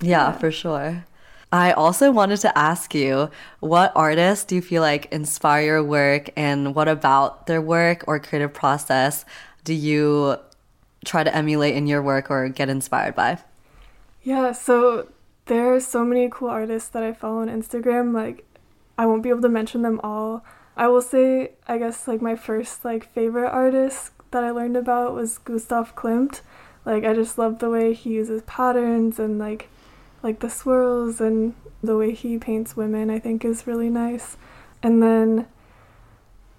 Yeah, 0.00 0.30
Yeah. 0.30 0.32
for 0.32 0.50
sure. 0.50 1.04
I 1.52 1.72
also 1.72 2.10
wanted 2.10 2.38
to 2.38 2.58
ask 2.58 2.94
you 2.94 3.30
what 3.60 3.92
artists 3.94 4.46
do 4.46 4.54
you 4.54 4.62
feel 4.62 4.80
like 4.80 5.12
inspire 5.12 5.64
your 5.64 5.84
work 5.84 6.30
and 6.34 6.74
what 6.74 6.88
about 6.88 7.46
their 7.46 7.60
work 7.60 8.04
or 8.06 8.18
creative 8.18 8.54
process 8.54 9.26
do 9.62 9.74
you 9.74 10.38
try 11.04 11.22
to 11.22 11.34
emulate 11.34 11.76
in 11.76 11.86
your 11.86 12.02
work 12.02 12.30
or 12.30 12.48
get 12.48 12.70
inspired 12.70 13.14
by? 13.14 13.38
Yeah, 14.22 14.52
so 14.52 15.08
there 15.46 15.74
are 15.74 15.80
so 15.80 16.04
many 16.04 16.28
cool 16.30 16.48
artists 16.48 16.88
that 16.90 17.02
I 17.02 17.12
follow 17.12 17.42
on 17.42 17.48
Instagram. 17.48 18.14
Like, 18.14 18.46
I 18.96 19.06
won't 19.06 19.22
be 19.22 19.28
able 19.28 19.42
to 19.42 19.48
mention 19.48 19.82
them 19.82 20.00
all. 20.02 20.44
I 20.76 20.88
will 20.88 21.02
say, 21.02 21.52
I 21.68 21.78
guess, 21.78 22.08
like 22.08 22.22
my 22.22 22.36
first 22.36 22.84
like 22.84 23.12
favorite 23.12 23.50
artist 23.50 24.12
that 24.30 24.42
I 24.42 24.50
learned 24.50 24.76
about 24.76 25.14
was 25.14 25.38
Gustav 25.38 25.94
Klimt. 25.94 26.40
Like, 26.84 27.04
I 27.04 27.12
just 27.14 27.36
love 27.36 27.58
the 27.58 27.68
way 27.68 27.92
he 27.92 28.14
uses 28.14 28.42
patterns 28.42 29.18
and 29.18 29.38
like, 29.38 29.68
like 30.22 30.40
the 30.40 30.50
swirls 30.50 31.20
and 31.20 31.54
the 31.82 31.96
way 31.96 32.12
he 32.12 32.38
paints 32.38 32.76
women. 32.76 33.10
I 33.10 33.18
think 33.18 33.44
is 33.44 33.66
really 33.66 33.90
nice. 33.90 34.36
And 34.82 35.02
then 35.02 35.46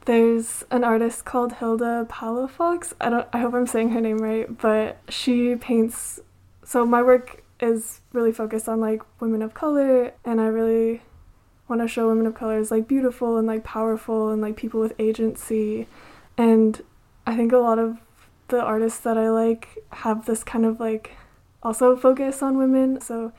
there's 0.05 0.63
an 0.69 0.83
artist 0.83 1.25
called 1.25 1.53
Hilda 1.53 2.07
Palafox. 2.09 2.93
I 2.99 3.09
don't. 3.09 3.27
I 3.33 3.39
hope 3.39 3.53
I'm 3.53 3.67
saying 3.67 3.89
her 3.89 4.01
name 4.01 4.17
right, 4.17 4.57
but 4.57 4.99
she 5.09 5.55
paints 5.55 6.19
so 6.65 6.85
my 6.85 7.01
work 7.01 7.43
is 7.59 8.01
really 8.11 8.31
focused 8.31 8.67
on 8.67 8.79
like 8.79 9.01
women 9.19 9.41
of 9.41 9.53
color 9.53 10.11
and 10.25 10.41
i 10.41 10.45
really 10.45 11.01
want 11.67 11.81
to 11.81 11.87
show 11.87 12.07
women 12.07 12.25
of 12.25 12.33
color 12.33 12.57
as 12.57 12.71
like 12.71 12.87
beautiful 12.87 13.37
and 13.37 13.47
like 13.47 13.63
powerful 13.63 14.29
and 14.31 14.41
like 14.41 14.55
people 14.55 14.79
with 14.79 14.93
agency 14.99 15.87
and 16.37 16.81
i 17.25 17.35
think 17.35 17.51
a 17.51 17.57
lot 17.57 17.79
of 17.79 17.97
the 18.49 18.59
artists 18.59 18.99
that 18.99 19.17
i 19.17 19.29
like 19.29 19.77
have 19.91 20.25
this 20.25 20.43
kind 20.43 20.65
of 20.65 20.79
like 20.79 21.11
also 21.61 21.95
focus 21.95 22.43
on 22.43 22.57
women 22.57 22.99
so 22.99 23.31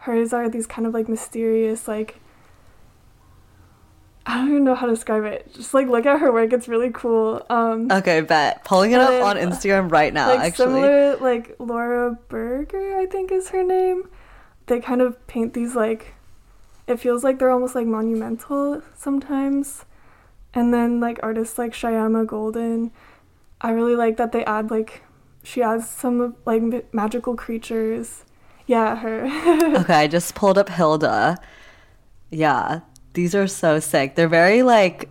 hers 0.00 0.32
are 0.32 0.48
these 0.48 0.66
kind 0.66 0.86
of 0.86 0.94
like 0.94 1.08
mysterious 1.08 1.86
like 1.86 2.20
i 4.26 4.36
don't 4.36 4.48
even 4.48 4.64
know 4.64 4.74
how 4.74 4.86
to 4.86 4.94
describe 4.94 5.24
it 5.24 5.52
just 5.54 5.74
like 5.74 5.88
look 5.88 6.06
at 6.06 6.20
her 6.20 6.32
work 6.32 6.52
it's 6.52 6.68
really 6.68 6.90
cool 6.90 7.44
um 7.50 7.90
Okay, 7.90 8.20
bet. 8.20 8.64
Pulling 8.64 8.92
it 8.92 9.00
up 9.00 9.22
on 9.24 9.36
Instagram 9.36 9.90
right 9.90 10.12
now, 10.12 10.28
like 10.28 10.40
actually. 10.40 10.66
similar 10.66 11.16
like 11.16 11.56
Laura 11.58 12.18
Berger, 12.28 12.96
I 12.98 13.06
think 13.06 13.32
is 13.32 13.48
her 13.50 13.64
name. 13.64 14.08
They 14.66 14.80
kind 14.80 15.02
of 15.02 15.26
paint 15.26 15.54
these 15.54 15.74
like 15.74 16.14
it 16.86 16.98
feels 16.98 17.22
like 17.24 17.38
they're 17.38 17.50
almost 17.50 17.74
like 17.74 17.86
monumental 17.86 18.82
sometimes. 18.94 19.84
And 20.52 20.72
then 20.74 21.00
like 21.00 21.18
artists 21.22 21.58
like 21.58 21.72
Shyama 21.72 22.26
Golden, 22.26 22.90
I 23.60 23.70
really 23.70 23.96
like 23.96 24.16
that 24.16 24.32
they 24.32 24.44
add 24.44 24.70
like 24.70 25.02
she 25.42 25.62
adds 25.62 25.88
some 25.88 26.36
like 26.46 26.62
magical 26.92 27.36
creatures. 27.36 28.24
Yeah, 28.70 28.94
her. 29.02 29.26
Okay, 29.80 29.94
I 29.94 30.06
just 30.06 30.34
pulled 30.36 30.56
up 30.56 30.68
Hilda. 30.68 31.36
Yeah, 32.30 32.80
these 33.14 33.34
are 33.34 33.48
so 33.48 33.80
sick. 33.80 34.14
They're 34.14 34.28
very 34.28 34.62
like 34.62 35.08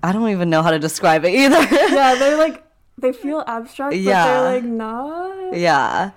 I 0.00 0.12
don't 0.12 0.28
even 0.30 0.48
know 0.48 0.62
how 0.62 0.70
to 0.70 0.78
describe 0.78 1.24
it 1.24 1.34
either. 1.34 1.58
yeah, 1.98 2.14
they're 2.14 2.38
like 2.38 2.62
they 3.02 3.12
feel 3.12 3.42
abstract, 3.46 3.90
but 3.92 3.98
Yeah. 3.98 4.24
they're 4.26 4.54
like 4.54 4.64
not. 4.64 5.56
yeah. 5.56 6.10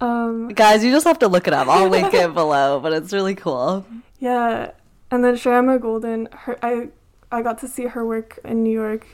Um 0.00 0.48
Guys, 0.48 0.82
you 0.84 0.90
just 0.90 1.06
have 1.06 1.18
to 1.18 1.28
look 1.28 1.46
it 1.46 1.52
up. 1.52 1.68
I'll 1.68 1.90
link 1.90 2.14
it 2.14 2.32
below, 2.32 2.80
but 2.80 2.92
it's 2.94 3.12
really 3.12 3.34
cool. 3.34 3.84
Yeah, 4.18 4.70
and 5.10 5.22
then 5.22 5.34
Shyama 5.34 5.78
Golden, 5.80 6.28
her 6.32 6.56
I 6.64 6.88
I 7.30 7.42
got 7.42 7.58
to 7.58 7.68
see 7.68 7.84
her 7.92 8.06
work 8.06 8.38
in 8.44 8.62
New 8.64 8.72
York 8.72 9.04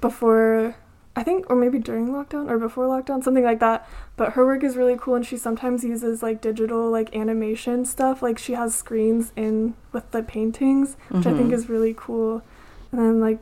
before 0.00 0.74
I 1.14 1.22
think 1.22 1.50
or 1.50 1.56
maybe 1.56 1.78
during 1.78 2.08
lockdown 2.08 2.48
or 2.50 2.58
before 2.58 2.86
lockdown, 2.86 3.22
something 3.22 3.44
like 3.44 3.60
that. 3.60 3.86
But 4.16 4.32
her 4.32 4.46
work 4.46 4.64
is 4.64 4.76
really 4.76 4.96
cool 4.98 5.14
and 5.14 5.26
she 5.26 5.36
sometimes 5.36 5.84
uses 5.84 6.22
like 6.22 6.40
digital 6.40 6.90
like 6.90 7.14
animation 7.14 7.84
stuff. 7.84 8.22
Like 8.22 8.38
she 8.38 8.54
has 8.54 8.74
screens 8.74 9.30
in 9.36 9.74
with 9.92 10.10
the 10.12 10.22
paintings, 10.22 10.96
which 11.10 11.26
I 11.26 11.32
think 11.34 11.50
Mhm. 11.50 11.54
is 11.54 11.68
really 11.68 11.94
cool. 11.96 12.42
And 12.90 13.00
then 13.00 13.20
like 13.20 13.40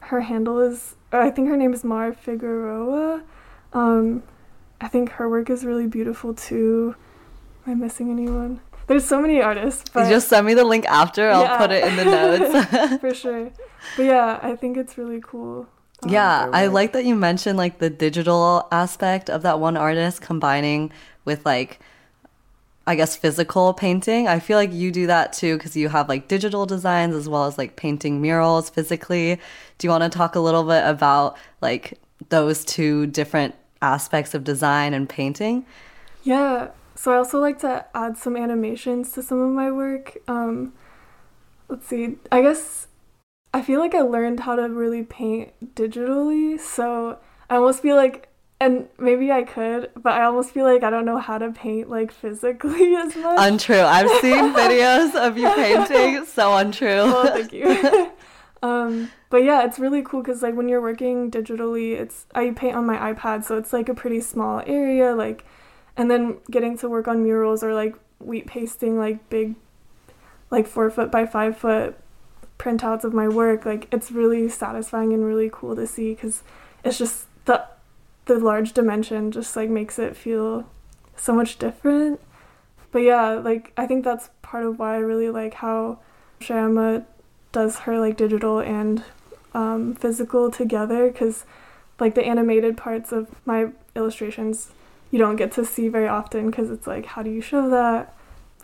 her 0.00 0.22
handle 0.22 0.58
is, 0.58 0.96
I 1.12 1.30
think 1.30 1.48
her 1.48 1.56
name 1.56 1.72
is 1.72 1.84
Mar 1.84 2.12
Figueroa. 2.12 3.22
Um 3.72 4.22
I 4.80 4.88
think 4.88 5.10
her 5.12 5.28
work 5.30 5.48
is 5.50 5.64
really 5.64 5.86
beautiful 5.86 6.34
too. 6.34 6.96
Am 7.66 7.72
I 7.72 7.74
missing 7.76 8.10
anyone? 8.10 8.60
There's 8.88 9.04
so 9.06 9.20
many 9.20 9.40
artists, 9.40 9.84
but 9.94 10.08
just 10.10 10.28
send 10.28 10.46
me 10.46 10.52
the 10.54 10.64
link 10.64 10.84
after. 10.86 11.30
I'll 11.30 11.42
Yeah. 11.42 11.56
put 11.56 11.70
it 11.70 11.84
in 11.84 11.96
the 11.96 12.04
notes. 12.04 13.00
for 13.00 13.14
sure. 13.14 13.50
But 13.96 14.02
yeah, 14.02 14.38
I 14.42 14.56
think 14.56 14.76
it's 14.76 14.98
really 14.98 15.20
cool. 15.22 15.68
Um, 16.04 16.10
yeah, 16.10 16.48
I 16.52 16.66
like 16.66 16.92
that 16.92 17.04
you 17.04 17.14
mentioned 17.14 17.58
like 17.58 17.78
the 17.78 17.90
digital 17.90 18.68
aspect 18.70 19.28
of 19.30 19.42
that 19.42 19.60
one 19.60 19.76
artist 19.76 20.20
combining 20.20 20.92
with 21.24 21.44
like 21.44 21.80
I 22.86 22.96
guess 22.96 23.16
physical 23.16 23.72
painting. 23.72 24.28
I 24.28 24.40
feel 24.40 24.58
like 24.58 24.72
you 24.72 24.92
do 24.92 25.06
that 25.06 25.32
too 25.32 25.56
because 25.56 25.76
you 25.76 25.88
have 25.88 26.08
like 26.08 26.28
digital 26.28 26.66
designs 26.66 27.14
as 27.14 27.28
well 27.28 27.46
as 27.46 27.56
like 27.56 27.76
painting 27.76 28.20
murals 28.20 28.68
physically. 28.68 29.40
Do 29.78 29.86
you 29.86 29.90
want 29.90 30.04
to 30.04 30.16
talk 30.16 30.34
a 30.34 30.40
little 30.40 30.64
bit 30.64 30.84
about 30.84 31.36
like 31.62 31.98
those 32.28 32.64
two 32.64 33.06
different 33.06 33.54
aspects 33.80 34.34
of 34.34 34.44
design 34.44 34.92
and 34.92 35.08
painting? 35.08 35.64
Yeah. 36.24 36.68
So 36.94 37.12
I 37.12 37.16
also 37.16 37.40
like 37.40 37.58
to 37.60 37.86
add 37.94 38.18
some 38.18 38.36
animations 38.36 39.12
to 39.12 39.22
some 39.22 39.40
of 39.40 39.50
my 39.50 39.70
work. 39.70 40.18
Um, 40.28 40.74
let's 41.68 41.86
see. 41.86 42.16
I 42.30 42.42
guess 42.42 42.86
I 43.54 43.62
feel 43.62 43.78
like 43.78 43.94
I 43.94 44.00
learned 44.00 44.40
how 44.40 44.56
to 44.56 44.68
really 44.68 45.04
paint 45.04 45.52
digitally. 45.76 46.58
So 46.58 47.20
I 47.48 47.54
almost 47.54 47.82
feel 47.82 47.94
like, 47.94 48.28
and 48.60 48.88
maybe 48.98 49.30
I 49.30 49.44
could, 49.44 49.90
but 49.94 50.14
I 50.14 50.24
almost 50.24 50.50
feel 50.50 50.64
like 50.64 50.82
I 50.82 50.90
don't 50.90 51.04
know 51.04 51.18
how 51.18 51.38
to 51.38 51.52
paint 51.52 51.88
like 51.88 52.10
physically 52.10 52.96
as 52.96 53.14
much. 53.14 53.38
Untrue. 53.38 53.80
I've 53.80 54.10
seen 54.20 54.52
videos 54.54 55.14
of 55.14 55.38
you 55.38 55.48
painting. 55.54 56.26
So 56.26 56.56
untrue. 56.56 57.04
well, 57.04 57.26
thank 57.26 57.52
you. 57.52 58.10
um, 58.64 59.12
but 59.30 59.44
yeah, 59.44 59.64
it's 59.64 59.78
really 59.78 60.02
cool 60.02 60.20
because 60.20 60.42
like 60.42 60.56
when 60.56 60.68
you're 60.68 60.82
working 60.82 61.30
digitally, 61.30 61.92
it's 61.92 62.26
I 62.34 62.50
paint 62.50 62.74
on 62.74 62.84
my 62.84 63.14
iPad, 63.14 63.44
so 63.44 63.56
it's 63.56 63.72
like 63.72 63.88
a 63.88 63.94
pretty 63.94 64.20
small 64.20 64.64
area. 64.66 65.14
Like, 65.14 65.44
and 65.96 66.10
then 66.10 66.38
getting 66.50 66.76
to 66.78 66.88
work 66.88 67.06
on 67.06 67.22
murals 67.22 67.62
or 67.62 67.72
like 67.72 67.94
wheat 68.18 68.48
pasting 68.48 68.98
like 68.98 69.30
big, 69.30 69.54
like 70.50 70.66
four 70.66 70.90
foot 70.90 71.12
by 71.12 71.24
five 71.24 71.56
foot 71.56 71.96
printouts 72.58 73.04
of 73.04 73.12
my 73.12 73.28
work. 73.28 73.64
Like 73.64 73.88
it's 73.92 74.10
really 74.10 74.48
satisfying 74.48 75.12
and 75.12 75.24
really 75.24 75.50
cool 75.52 75.76
to 75.76 75.86
see 75.86 76.14
because 76.14 76.42
it's 76.84 76.98
just 76.98 77.26
the 77.44 77.64
the 78.26 78.38
large 78.38 78.72
dimension 78.72 79.30
just 79.30 79.54
like 79.56 79.68
makes 79.68 79.98
it 79.98 80.16
feel 80.16 80.68
so 81.16 81.34
much 81.34 81.58
different. 81.58 82.20
But 82.92 83.00
yeah, 83.00 83.32
like 83.34 83.72
I 83.76 83.86
think 83.86 84.04
that's 84.04 84.30
part 84.42 84.64
of 84.64 84.78
why 84.78 84.94
I 84.94 84.98
really 84.98 85.30
like 85.30 85.54
how 85.54 85.98
Shyama 86.40 87.04
does 87.52 87.80
her 87.80 87.98
like 87.98 88.16
digital 88.16 88.58
and 88.58 89.04
um, 89.54 89.94
physical 89.94 90.50
together 90.50 91.10
because 91.10 91.44
like 92.00 92.14
the 92.14 92.24
animated 92.24 92.76
parts 92.76 93.12
of 93.12 93.28
my 93.46 93.68
illustrations 93.94 94.70
you 95.10 95.18
don't 95.18 95.36
get 95.36 95.52
to 95.52 95.64
see 95.64 95.88
very 95.88 96.08
often 96.08 96.50
because 96.50 96.70
it's 96.70 96.88
like 96.88 97.06
how 97.06 97.22
do 97.22 97.30
you 97.30 97.40
show 97.40 97.70
that 97.70 98.12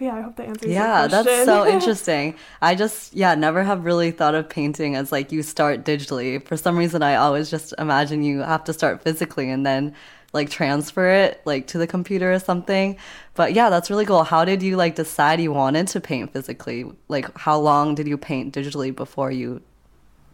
but 0.00 0.06
yeah 0.06 0.14
i 0.14 0.20
hope 0.22 0.36
that 0.36 0.48
answers 0.48 0.62
your 0.68 0.72
Yeah, 0.72 1.06
that's 1.06 1.44
so 1.44 1.66
interesting. 1.74 2.34
I 2.62 2.74
just, 2.74 3.14
yeah, 3.14 3.34
never 3.34 3.62
have 3.62 3.84
really 3.84 4.10
thought 4.10 4.34
of 4.34 4.48
painting 4.48 4.96
as 4.96 5.12
like 5.12 5.30
you 5.30 5.42
start 5.42 5.84
digitally. 5.84 6.44
For 6.44 6.56
some 6.56 6.76
reason, 6.78 7.02
I 7.02 7.16
always 7.16 7.50
just 7.50 7.74
imagine 7.78 8.22
you 8.22 8.38
have 8.40 8.64
to 8.64 8.72
start 8.72 9.02
physically 9.02 9.50
and 9.50 9.64
then 9.66 9.94
like 10.32 10.48
transfer 10.48 11.08
it 11.10 11.42
like 11.44 11.66
to 11.68 11.78
the 11.78 11.86
computer 11.86 12.32
or 12.32 12.38
something. 12.38 12.96
But 13.34 13.52
yeah, 13.52 13.68
that's 13.68 13.90
really 13.90 14.06
cool. 14.06 14.24
How 14.24 14.44
did 14.44 14.62
you 14.62 14.76
like 14.76 14.94
decide 14.94 15.40
you 15.40 15.52
wanted 15.52 15.88
to 15.88 16.00
paint 16.00 16.32
physically? 16.32 16.84
Like, 17.08 17.36
how 17.36 17.58
long 17.58 17.94
did 17.94 18.08
you 18.08 18.16
paint 18.16 18.54
digitally 18.54 18.94
before 18.94 19.30
you 19.30 19.60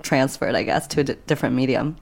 transferred, 0.02 0.54
I 0.54 0.62
guess, 0.62 0.86
to 0.88 1.00
a 1.00 1.04
d- 1.04 1.16
different 1.26 1.54
medium? 1.56 1.96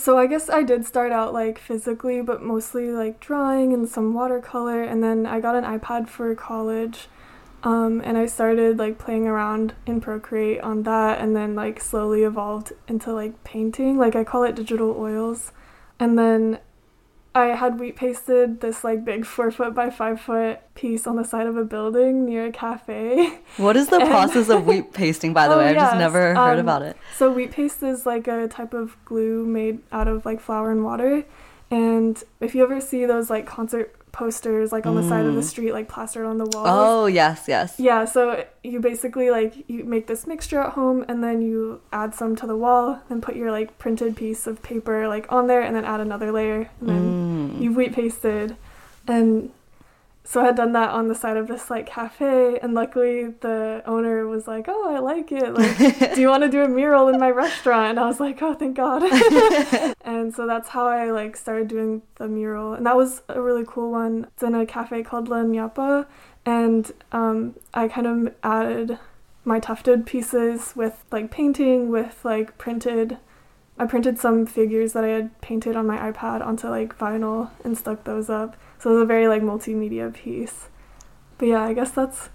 So 0.00 0.16
I 0.16 0.26
guess 0.26 0.48
I 0.48 0.62
did 0.62 0.86
start 0.86 1.12
out 1.12 1.34
like 1.34 1.58
physically, 1.58 2.22
but 2.22 2.42
mostly 2.42 2.90
like 2.90 3.20
drawing 3.20 3.74
and 3.74 3.86
some 3.86 4.14
watercolor. 4.14 4.82
And 4.82 5.02
then 5.02 5.26
I 5.26 5.40
got 5.40 5.54
an 5.54 5.64
iPad 5.64 6.08
for 6.08 6.34
college. 6.34 7.08
Um, 7.62 8.00
and 8.02 8.16
I 8.16 8.24
started 8.24 8.78
like 8.78 8.96
playing 8.96 9.26
around 9.26 9.74
in 9.84 10.00
Procreate 10.00 10.62
on 10.62 10.84
that 10.84 11.20
and 11.20 11.36
then 11.36 11.54
like 11.54 11.82
slowly 11.82 12.22
evolved 12.22 12.72
into 12.88 13.12
like 13.12 13.44
painting. 13.44 13.98
Like 13.98 14.16
I 14.16 14.24
call 14.24 14.42
it 14.44 14.54
digital 14.54 14.96
oils. 14.98 15.52
And 15.98 16.18
then 16.18 16.60
I 17.34 17.46
had 17.46 17.78
wheat 17.78 17.94
pasted 17.94 18.60
this 18.60 18.82
like 18.82 19.04
big 19.04 19.24
four 19.24 19.52
foot 19.52 19.72
by 19.72 19.90
five 19.90 20.20
foot 20.20 20.58
piece 20.74 21.06
on 21.06 21.14
the 21.14 21.24
side 21.24 21.46
of 21.46 21.56
a 21.56 21.64
building 21.64 22.24
near 22.24 22.46
a 22.46 22.52
cafe. 22.52 23.38
What 23.56 23.76
is 23.76 23.88
the 23.88 23.96
and 24.00 24.10
process 24.10 24.48
of 24.48 24.66
wheat 24.66 24.92
pasting, 24.92 25.32
by 25.32 25.46
the 25.46 25.54
oh, 25.56 25.58
way? 25.58 25.68
I've 25.68 25.76
yes. 25.76 25.90
just 25.90 25.98
never 25.98 26.34
heard 26.34 26.58
um, 26.58 26.58
about 26.58 26.82
it. 26.82 26.96
So, 27.16 27.30
wheat 27.30 27.52
paste 27.52 27.82
is 27.84 28.04
like 28.04 28.26
a 28.26 28.48
type 28.48 28.74
of 28.74 28.96
glue 29.04 29.46
made 29.46 29.78
out 29.92 30.08
of 30.08 30.26
like 30.26 30.40
flour 30.40 30.72
and 30.72 30.84
water. 30.84 31.24
And 31.70 32.20
if 32.40 32.56
you 32.56 32.64
ever 32.64 32.80
see 32.80 33.06
those 33.06 33.30
like 33.30 33.46
concert 33.46 33.94
posters 34.12 34.72
like 34.72 34.86
on 34.86 34.96
the 34.96 35.02
side 35.02 35.26
of 35.26 35.34
the 35.34 35.40
mm. 35.40 35.44
street 35.44 35.72
like 35.72 35.88
plastered 35.88 36.26
on 36.26 36.38
the 36.38 36.46
walls. 36.46 36.66
Oh, 36.68 37.06
yes, 37.06 37.44
yes. 37.46 37.74
Yeah, 37.78 38.04
so 38.04 38.44
you 38.62 38.80
basically 38.80 39.30
like 39.30 39.68
you 39.68 39.84
make 39.84 40.06
this 40.06 40.26
mixture 40.26 40.60
at 40.60 40.72
home 40.72 41.04
and 41.08 41.22
then 41.22 41.42
you 41.42 41.80
add 41.92 42.14
some 42.14 42.36
to 42.36 42.46
the 42.46 42.56
wall 42.56 43.00
and 43.08 43.22
put 43.22 43.36
your 43.36 43.50
like 43.50 43.78
printed 43.78 44.16
piece 44.16 44.46
of 44.46 44.62
paper 44.62 45.08
like 45.08 45.30
on 45.30 45.46
there 45.46 45.62
and 45.62 45.74
then 45.74 45.84
add 45.84 46.00
another 46.00 46.32
layer 46.32 46.70
and 46.80 46.88
then 46.88 47.50
mm. 47.50 47.60
you've 47.60 47.76
wheat 47.76 47.92
pasted 47.92 48.56
and 49.06 49.50
so 50.30 50.40
I 50.40 50.44
had 50.44 50.54
done 50.54 50.74
that 50.74 50.90
on 50.90 51.08
the 51.08 51.14
side 51.16 51.36
of 51.36 51.48
this 51.48 51.70
like 51.70 51.86
cafe, 51.86 52.56
and 52.62 52.72
luckily 52.72 53.30
the 53.40 53.82
owner 53.84 54.28
was 54.28 54.46
like, 54.46 54.66
"Oh, 54.68 54.94
I 54.94 55.00
like 55.00 55.32
it. 55.32 55.52
Like, 55.52 56.14
do 56.14 56.20
you 56.20 56.28
want 56.34 56.44
to 56.44 56.48
do 56.48 56.62
a 56.62 56.68
mural 56.68 57.08
in 57.08 57.18
my 57.18 57.30
restaurant?" 57.30 57.90
And 57.90 57.98
I 57.98 58.06
was 58.06 58.20
like, 58.20 58.40
"Oh, 58.40 58.54
thank 58.54 58.76
God." 58.76 59.02
and 60.02 60.32
so 60.32 60.46
that's 60.46 60.68
how 60.68 60.86
I 60.86 61.10
like 61.10 61.36
started 61.36 61.66
doing 61.66 62.02
the 62.14 62.28
mural, 62.28 62.74
and 62.74 62.86
that 62.86 62.94
was 62.94 63.22
a 63.28 63.42
really 63.42 63.64
cool 63.66 63.90
one. 63.90 64.28
It's 64.34 64.44
in 64.44 64.54
a 64.54 64.64
cafe 64.64 65.02
called 65.02 65.26
La 65.28 65.38
Ñapa, 65.38 66.06
and 66.46 66.92
um, 67.10 67.56
I 67.74 67.88
kind 67.88 68.06
of 68.06 68.32
added 68.44 69.00
my 69.44 69.58
tufted 69.58 70.06
pieces 70.06 70.74
with 70.76 71.04
like 71.10 71.32
painting, 71.32 71.88
with 71.88 72.24
like 72.24 72.56
printed. 72.56 73.18
I 73.80 73.86
printed 73.86 74.20
some 74.20 74.46
figures 74.46 74.92
that 74.92 75.02
I 75.02 75.08
had 75.08 75.40
painted 75.40 75.74
on 75.74 75.88
my 75.88 75.96
iPad 75.96 76.40
onto 76.46 76.68
like 76.68 76.96
vinyl 76.96 77.50
and 77.64 77.76
stuck 77.76 78.04
those 78.04 78.30
up 78.30 78.56
so 78.80 78.90
it 78.90 78.94
was 78.94 79.02
a 79.02 79.06
very 79.06 79.28
like 79.28 79.42
multimedia 79.42 80.12
piece. 80.12 80.68
But 81.38 81.48
yeah, 81.48 81.62
I 81.62 81.72
guess 81.74 81.90
that's 81.90 82.30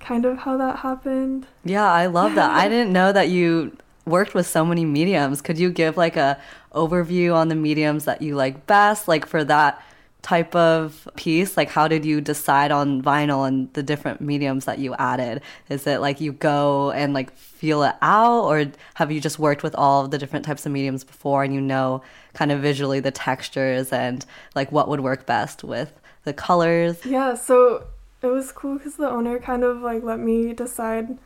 kind 0.00 0.24
of 0.24 0.38
how 0.38 0.56
that 0.56 0.80
happened. 0.80 1.46
Yeah, 1.64 1.90
I 1.90 2.06
love 2.06 2.34
that. 2.34 2.50
I 2.50 2.68
didn't 2.68 2.92
know 2.92 3.12
that 3.12 3.28
you 3.28 3.76
worked 4.04 4.34
with 4.34 4.46
so 4.46 4.64
many 4.64 4.84
mediums. 4.84 5.40
Could 5.40 5.58
you 5.58 5.70
give 5.70 5.96
like 5.96 6.16
a 6.16 6.40
overview 6.74 7.34
on 7.34 7.48
the 7.48 7.54
mediums 7.54 8.04
that 8.04 8.22
you 8.22 8.34
like 8.34 8.66
best 8.66 9.08
like 9.08 9.26
for 9.26 9.44
that 9.44 9.82
type 10.22 10.54
of 10.54 11.08
piece? 11.16 11.56
Like 11.56 11.68
how 11.68 11.88
did 11.88 12.04
you 12.04 12.20
decide 12.20 12.70
on 12.70 13.02
vinyl 13.02 13.46
and 13.46 13.72
the 13.74 13.82
different 13.82 14.20
mediums 14.20 14.64
that 14.64 14.78
you 14.78 14.94
added? 14.96 15.42
Is 15.68 15.86
it 15.86 16.00
like 16.00 16.20
you 16.20 16.32
go 16.32 16.90
and 16.90 17.14
like 17.14 17.34
feel 17.36 17.82
it 17.82 17.94
out 18.02 18.44
or 18.44 18.66
have 18.94 19.12
you 19.12 19.20
just 19.20 19.38
worked 19.38 19.62
with 19.62 19.74
all 19.74 20.04
of 20.04 20.10
the 20.10 20.18
different 20.18 20.44
types 20.44 20.66
of 20.66 20.72
mediums 20.72 21.04
before 21.04 21.44
and 21.44 21.54
you 21.54 21.60
know 21.60 22.02
kind 22.34 22.52
of 22.52 22.60
visually 22.60 23.00
the 23.00 23.10
textures 23.10 23.92
and 23.92 24.26
like 24.54 24.72
what 24.72 24.88
would 24.88 25.00
work 25.00 25.24
best 25.26 25.62
with 25.62 25.92
the 26.24 26.32
colors? 26.32 27.04
Yeah, 27.06 27.34
so 27.34 27.84
it 28.20 28.26
was 28.26 28.50
cool 28.50 28.78
cuz 28.78 28.96
the 28.96 29.08
owner 29.08 29.38
kind 29.38 29.62
of 29.62 29.82
like 29.82 30.02
let 30.02 30.18
me 30.18 30.52
decide 30.52 31.16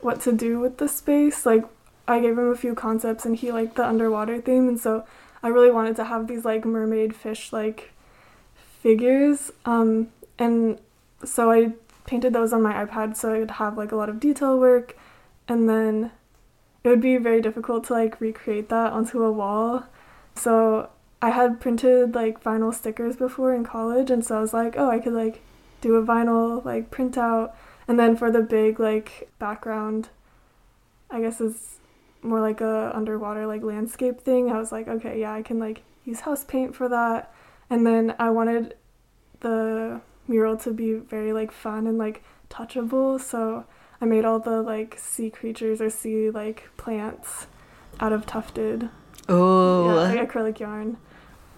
what 0.00 0.20
to 0.22 0.32
do 0.32 0.58
with 0.58 0.78
the 0.78 0.88
space. 0.88 1.44
Like 1.44 1.64
I 2.06 2.20
gave 2.20 2.38
him 2.38 2.50
a 2.50 2.56
few 2.56 2.74
concepts 2.74 3.26
and 3.26 3.36
he 3.36 3.52
liked 3.52 3.74
the 3.76 3.86
underwater 3.86 4.40
theme 4.40 4.68
and 4.68 4.80
so 4.80 5.04
I 5.42 5.48
really 5.48 5.70
wanted 5.70 5.96
to 5.96 6.04
have 6.04 6.26
these 6.26 6.44
like 6.46 6.64
mermaid 6.64 7.14
fish 7.14 7.52
like 7.52 7.92
figures 8.82 9.50
um 9.64 10.08
and 10.38 10.78
so 11.24 11.50
I 11.50 11.72
painted 12.06 12.32
those 12.32 12.52
on 12.52 12.62
my 12.62 12.72
iPad 12.84 13.16
so 13.16 13.34
I 13.34 13.40
would 13.40 13.50
have 13.52 13.76
like 13.76 13.92
a 13.92 13.96
lot 13.96 14.08
of 14.08 14.20
detail 14.20 14.58
work 14.58 14.96
and 15.46 15.68
then 15.68 16.10
it 16.84 16.88
would 16.88 17.00
be 17.00 17.16
very 17.16 17.40
difficult 17.40 17.84
to 17.84 17.92
like 17.92 18.20
recreate 18.20 18.68
that 18.68 18.92
onto 18.92 19.22
a 19.22 19.32
wall. 19.32 19.84
So 20.34 20.90
I 21.20 21.30
had 21.30 21.60
printed 21.60 22.14
like 22.14 22.42
vinyl 22.42 22.72
stickers 22.72 23.16
before 23.16 23.52
in 23.52 23.64
college 23.64 24.10
and 24.10 24.24
so 24.24 24.38
I 24.38 24.40
was 24.40 24.54
like, 24.54 24.74
oh, 24.78 24.88
I 24.88 25.00
could 25.00 25.12
like 25.12 25.42
do 25.80 25.96
a 25.96 26.02
vinyl 26.02 26.64
like 26.64 26.90
printout 26.90 27.52
and 27.86 27.98
then 27.98 28.16
for 28.16 28.30
the 28.30 28.40
big 28.40 28.80
like 28.80 29.28
background 29.38 30.08
I 31.10 31.20
guess 31.20 31.40
is 31.40 31.78
more 32.22 32.40
like 32.40 32.60
a 32.60 32.92
underwater 32.94 33.46
like 33.46 33.62
landscape 33.62 34.20
thing. 34.20 34.50
I 34.50 34.58
was 34.58 34.72
like, 34.72 34.88
okay, 34.88 35.20
yeah, 35.20 35.32
I 35.32 35.42
can 35.42 35.58
like 35.58 35.82
use 36.04 36.20
house 36.20 36.44
paint 36.44 36.74
for 36.74 36.88
that. 36.88 37.32
And 37.70 37.86
then 37.86 38.14
I 38.18 38.30
wanted 38.30 38.74
the 39.40 40.00
mural 40.26 40.56
to 40.58 40.72
be 40.72 40.94
very 40.94 41.32
like 41.32 41.52
fun 41.52 41.86
and 41.86 41.98
like 41.98 42.22
touchable, 42.50 43.20
so 43.20 43.64
I 44.00 44.04
made 44.04 44.24
all 44.24 44.38
the 44.38 44.62
like 44.62 44.98
sea 44.98 45.30
creatures 45.30 45.80
or 45.80 45.90
sea 45.90 46.30
like 46.30 46.68
plants 46.76 47.46
out 48.00 48.12
of 48.12 48.26
tufted. 48.26 48.88
Oh. 49.28 49.88
Yeah, 49.88 49.94
like 49.94 50.30
acrylic 50.30 50.60
yarn. 50.60 50.96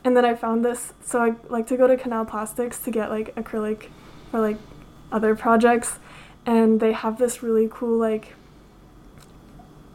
And 0.02 0.16
then 0.16 0.24
I 0.24 0.34
found 0.34 0.64
this 0.64 0.92
so 1.04 1.22
I 1.22 1.34
like 1.48 1.66
to 1.68 1.76
go 1.76 1.86
to 1.86 1.96
Canal 1.96 2.24
Plastics 2.24 2.78
to 2.80 2.90
get 2.90 3.10
like 3.10 3.34
acrylic 3.36 3.88
for 4.30 4.40
like 4.40 4.56
other 5.12 5.34
projects 5.34 5.98
and 6.46 6.80
they 6.80 6.92
have 6.92 7.18
this 7.18 7.42
really 7.42 7.68
cool 7.70 7.98
like 7.98 8.34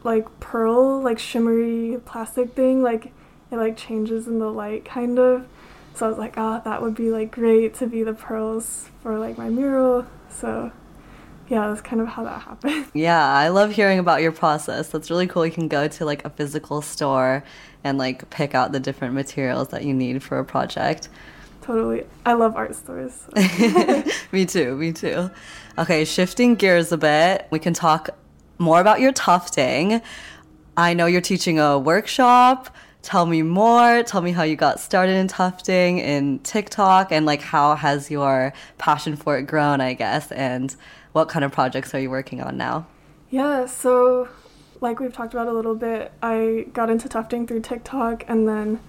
like 0.04 0.40
pearl 0.40 1.00
like 1.00 1.18
shimmery 1.18 1.98
plastic 2.04 2.52
thing 2.52 2.82
like 2.82 3.12
it 3.50 3.56
like 3.56 3.76
changes 3.76 4.28
in 4.28 4.38
the 4.38 4.50
light 4.50 4.84
kind 4.84 5.18
of 5.18 5.46
so 5.96 6.06
i 6.06 6.08
was 6.08 6.18
like 6.18 6.34
oh 6.36 6.60
that 6.64 6.80
would 6.82 6.94
be 6.94 7.10
like 7.10 7.30
great 7.30 7.74
to 7.74 7.86
be 7.86 8.02
the 8.02 8.14
pearls 8.14 8.88
for 9.02 9.18
like 9.18 9.36
my 9.36 9.48
mural 9.48 10.06
so 10.30 10.70
yeah, 11.48 11.68
that's 11.68 11.80
kind 11.80 12.02
of 12.02 12.08
how 12.08 12.24
that 12.24 12.42
happened. 12.42 12.86
Yeah, 12.94 13.24
I 13.24 13.48
love 13.48 13.72
hearing 13.72 13.98
about 13.98 14.22
your 14.22 14.32
process. 14.32 14.88
That's 14.88 15.10
really 15.10 15.26
cool. 15.26 15.46
You 15.46 15.52
can 15.52 15.68
go 15.68 15.86
to 15.86 16.04
like 16.04 16.24
a 16.24 16.30
physical 16.30 16.82
store 16.82 17.44
and 17.84 17.98
like 17.98 18.28
pick 18.30 18.54
out 18.54 18.72
the 18.72 18.80
different 18.80 19.14
materials 19.14 19.68
that 19.68 19.84
you 19.84 19.94
need 19.94 20.22
for 20.22 20.38
a 20.38 20.44
project. 20.44 21.08
Totally. 21.62 22.04
I 22.24 22.32
love 22.32 22.56
art 22.56 22.74
stores. 22.74 23.12
So. 23.12 24.04
me 24.32 24.46
too, 24.46 24.76
me 24.76 24.92
too. 24.92 25.30
Okay, 25.78 26.04
shifting 26.04 26.54
gears 26.54 26.90
a 26.90 26.96
bit, 26.96 27.46
we 27.50 27.58
can 27.58 27.74
talk 27.74 28.10
more 28.58 28.80
about 28.80 29.00
your 29.00 29.12
tufting. 29.12 30.00
I 30.76 30.94
know 30.94 31.06
you're 31.06 31.20
teaching 31.20 31.58
a 31.58 31.78
workshop. 31.78 32.74
Tell 33.06 33.24
me 33.24 33.42
more. 33.42 34.02
Tell 34.02 34.20
me 34.20 34.32
how 34.32 34.42
you 34.42 34.56
got 34.56 34.80
started 34.80 35.14
in 35.14 35.28
tufting 35.28 35.98
in 35.98 36.40
TikTok 36.40 37.12
and 37.12 37.24
like 37.24 37.40
how 37.40 37.76
has 37.76 38.10
your 38.10 38.52
passion 38.78 39.14
for 39.14 39.38
it 39.38 39.42
grown, 39.42 39.80
I 39.80 39.94
guess, 39.94 40.32
and 40.32 40.74
what 41.12 41.28
kind 41.28 41.44
of 41.44 41.52
projects 41.52 41.94
are 41.94 42.00
you 42.00 42.10
working 42.10 42.42
on 42.42 42.56
now? 42.56 42.88
Yeah, 43.30 43.66
so 43.66 44.28
like 44.80 44.98
we've 44.98 45.12
talked 45.12 45.34
about 45.34 45.46
a 45.46 45.52
little 45.52 45.76
bit, 45.76 46.10
I 46.20 46.66
got 46.72 46.90
into 46.90 47.08
tufting 47.08 47.46
through 47.46 47.60
TikTok 47.60 48.24
and 48.26 48.48
then 48.48 48.80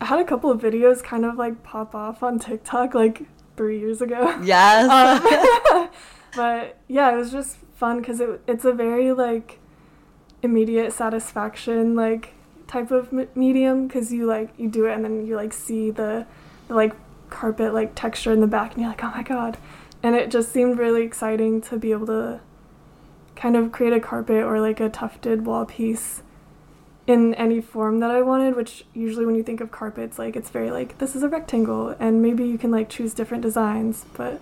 I 0.00 0.06
had 0.06 0.18
a 0.18 0.24
couple 0.24 0.50
of 0.50 0.60
videos 0.60 1.00
kind 1.00 1.24
of 1.24 1.36
like 1.36 1.62
pop 1.62 1.94
off 1.94 2.24
on 2.24 2.40
TikTok 2.40 2.94
like 2.94 3.22
three 3.56 3.78
years 3.78 4.02
ago. 4.02 4.40
Yes. 4.42 4.90
Um, 5.70 5.88
but 6.34 6.78
yeah, 6.88 7.12
it 7.12 7.16
was 7.16 7.30
just 7.30 7.58
fun 7.76 8.00
because 8.00 8.18
it, 8.18 8.42
it's 8.48 8.64
a 8.64 8.72
very 8.72 9.12
like 9.12 9.60
immediate 10.42 10.92
satisfaction 10.92 11.94
like 11.94 12.34
type 12.70 12.92
of 12.92 13.12
medium 13.34 13.88
because 13.88 14.12
you 14.12 14.26
like 14.26 14.48
you 14.56 14.68
do 14.68 14.86
it 14.86 14.94
and 14.94 15.04
then 15.04 15.26
you 15.26 15.34
like 15.34 15.52
see 15.52 15.90
the, 15.90 16.24
the 16.68 16.74
like 16.74 16.94
carpet 17.28 17.74
like 17.74 17.94
texture 17.96 18.32
in 18.32 18.40
the 18.40 18.46
back 18.46 18.72
and 18.72 18.82
you're 18.82 18.90
like 18.90 19.02
oh 19.02 19.10
my 19.10 19.24
god 19.24 19.58
and 20.04 20.14
it 20.14 20.30
just 20.30 20.52
seemed 20.52 20.78
really 20.78 21.02
exciting 21.02 21.60
to 21.60 21.76
be 21.76 21.90
able 21.90 22.06
to 22.06 22.40
kind 23.34 23.56
of 23.56 23.72
create 23.72 23.92
a 23.92 23.98
carpet 23.98 24.44
or 24.44 24.60
like 24.60 24.78
a 24.78 24.88
tufted 24.88 25.44
wall 25.44 25.64
piece 25.64 26.22
in 27.06 27.34
any 27.34 27.60
form 27.60 27.98
that 28.00 28.10
I 28.10 28.22
wanted, 28.22 28.54
which 28.54 28.84
usually 28.94 29.26
when 29.26 29.34
you 29.34 29.42
think 29.42 29.60
of 29.60 29.72
carpets, 29.72 30.18
like 30.18 30.36
it's 30.36 30.50
very 30.50 30.70
like 30.70 30.98
this 30.98 31.16
is 31.16 31.22
a 31.22 31.28
rectangle 31.28 31.96
and 31.98 32.22
maybe 32.22 32.46
you 32.46 32.56
can 32.56 32.70
like 32.70 32.88
choose 32.88 33.14
different 33.14 33.42
designs. 33.42 34.04
But 34.14 34.40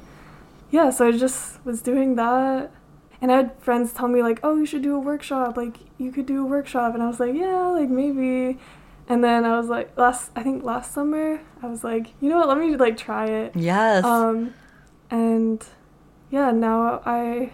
yeah, 0.71 0.91
so 0.91 1.07
I 1.09 1.13
just 1.13 1.65
was 1.65 1.81
doing 1.81 2.17
that. 2.17 2.71
And 3.21 3.33
I 3.33 3.37
had 3.39 3.59
friends 3.61 3.93
tell 3.93 4.09
me 4.09 4.23
like, 4.23 4.41
"Oh, 4.43 4.57
you 4.57 4.67
should 4.67 4.83
do 4.83 4.95
a 4.95 4.99
workshop. 4.99 5.57
Like 5.57 5.77
you 5.99 6.13
could 6.13 6.27
do 6.27 6.43
a 6.43 6.47
workshop." 6.47 6.95
And 6.95 7.03
I 7.03 7.07
was 7.07 7.19
like, 7.21 7.35
"Yeah, 7.35 7.69
like 7.69 7.89
maybe." 7.89 8.59
And 9.09 9.25
then 9.25 9.45
I 9.45 9.57
was 9.57 9.69
like, 9.69 9.97
last 9.97 10.31
I 10.37 10.43
think 10.43 10.63
last 10.63 10.93
summer, 10.93 11.41
I 11.63 11.67
was 11.67 11.83
like, 11.83 12.13
"You 12.21 12.29
know 12.29 12.39
what? 12.39 12.49
Let 12.49 12.59
me 12.59 12.77
like 12.77 12.97
try 12.97 13.27
it." 13.27 13.53
Yes. 13.57 14.05
Um 14.05 14.55
and 15.11 15.65
yeah, 16.31 16.51
now 16.51 17.03
I 17.05 17.53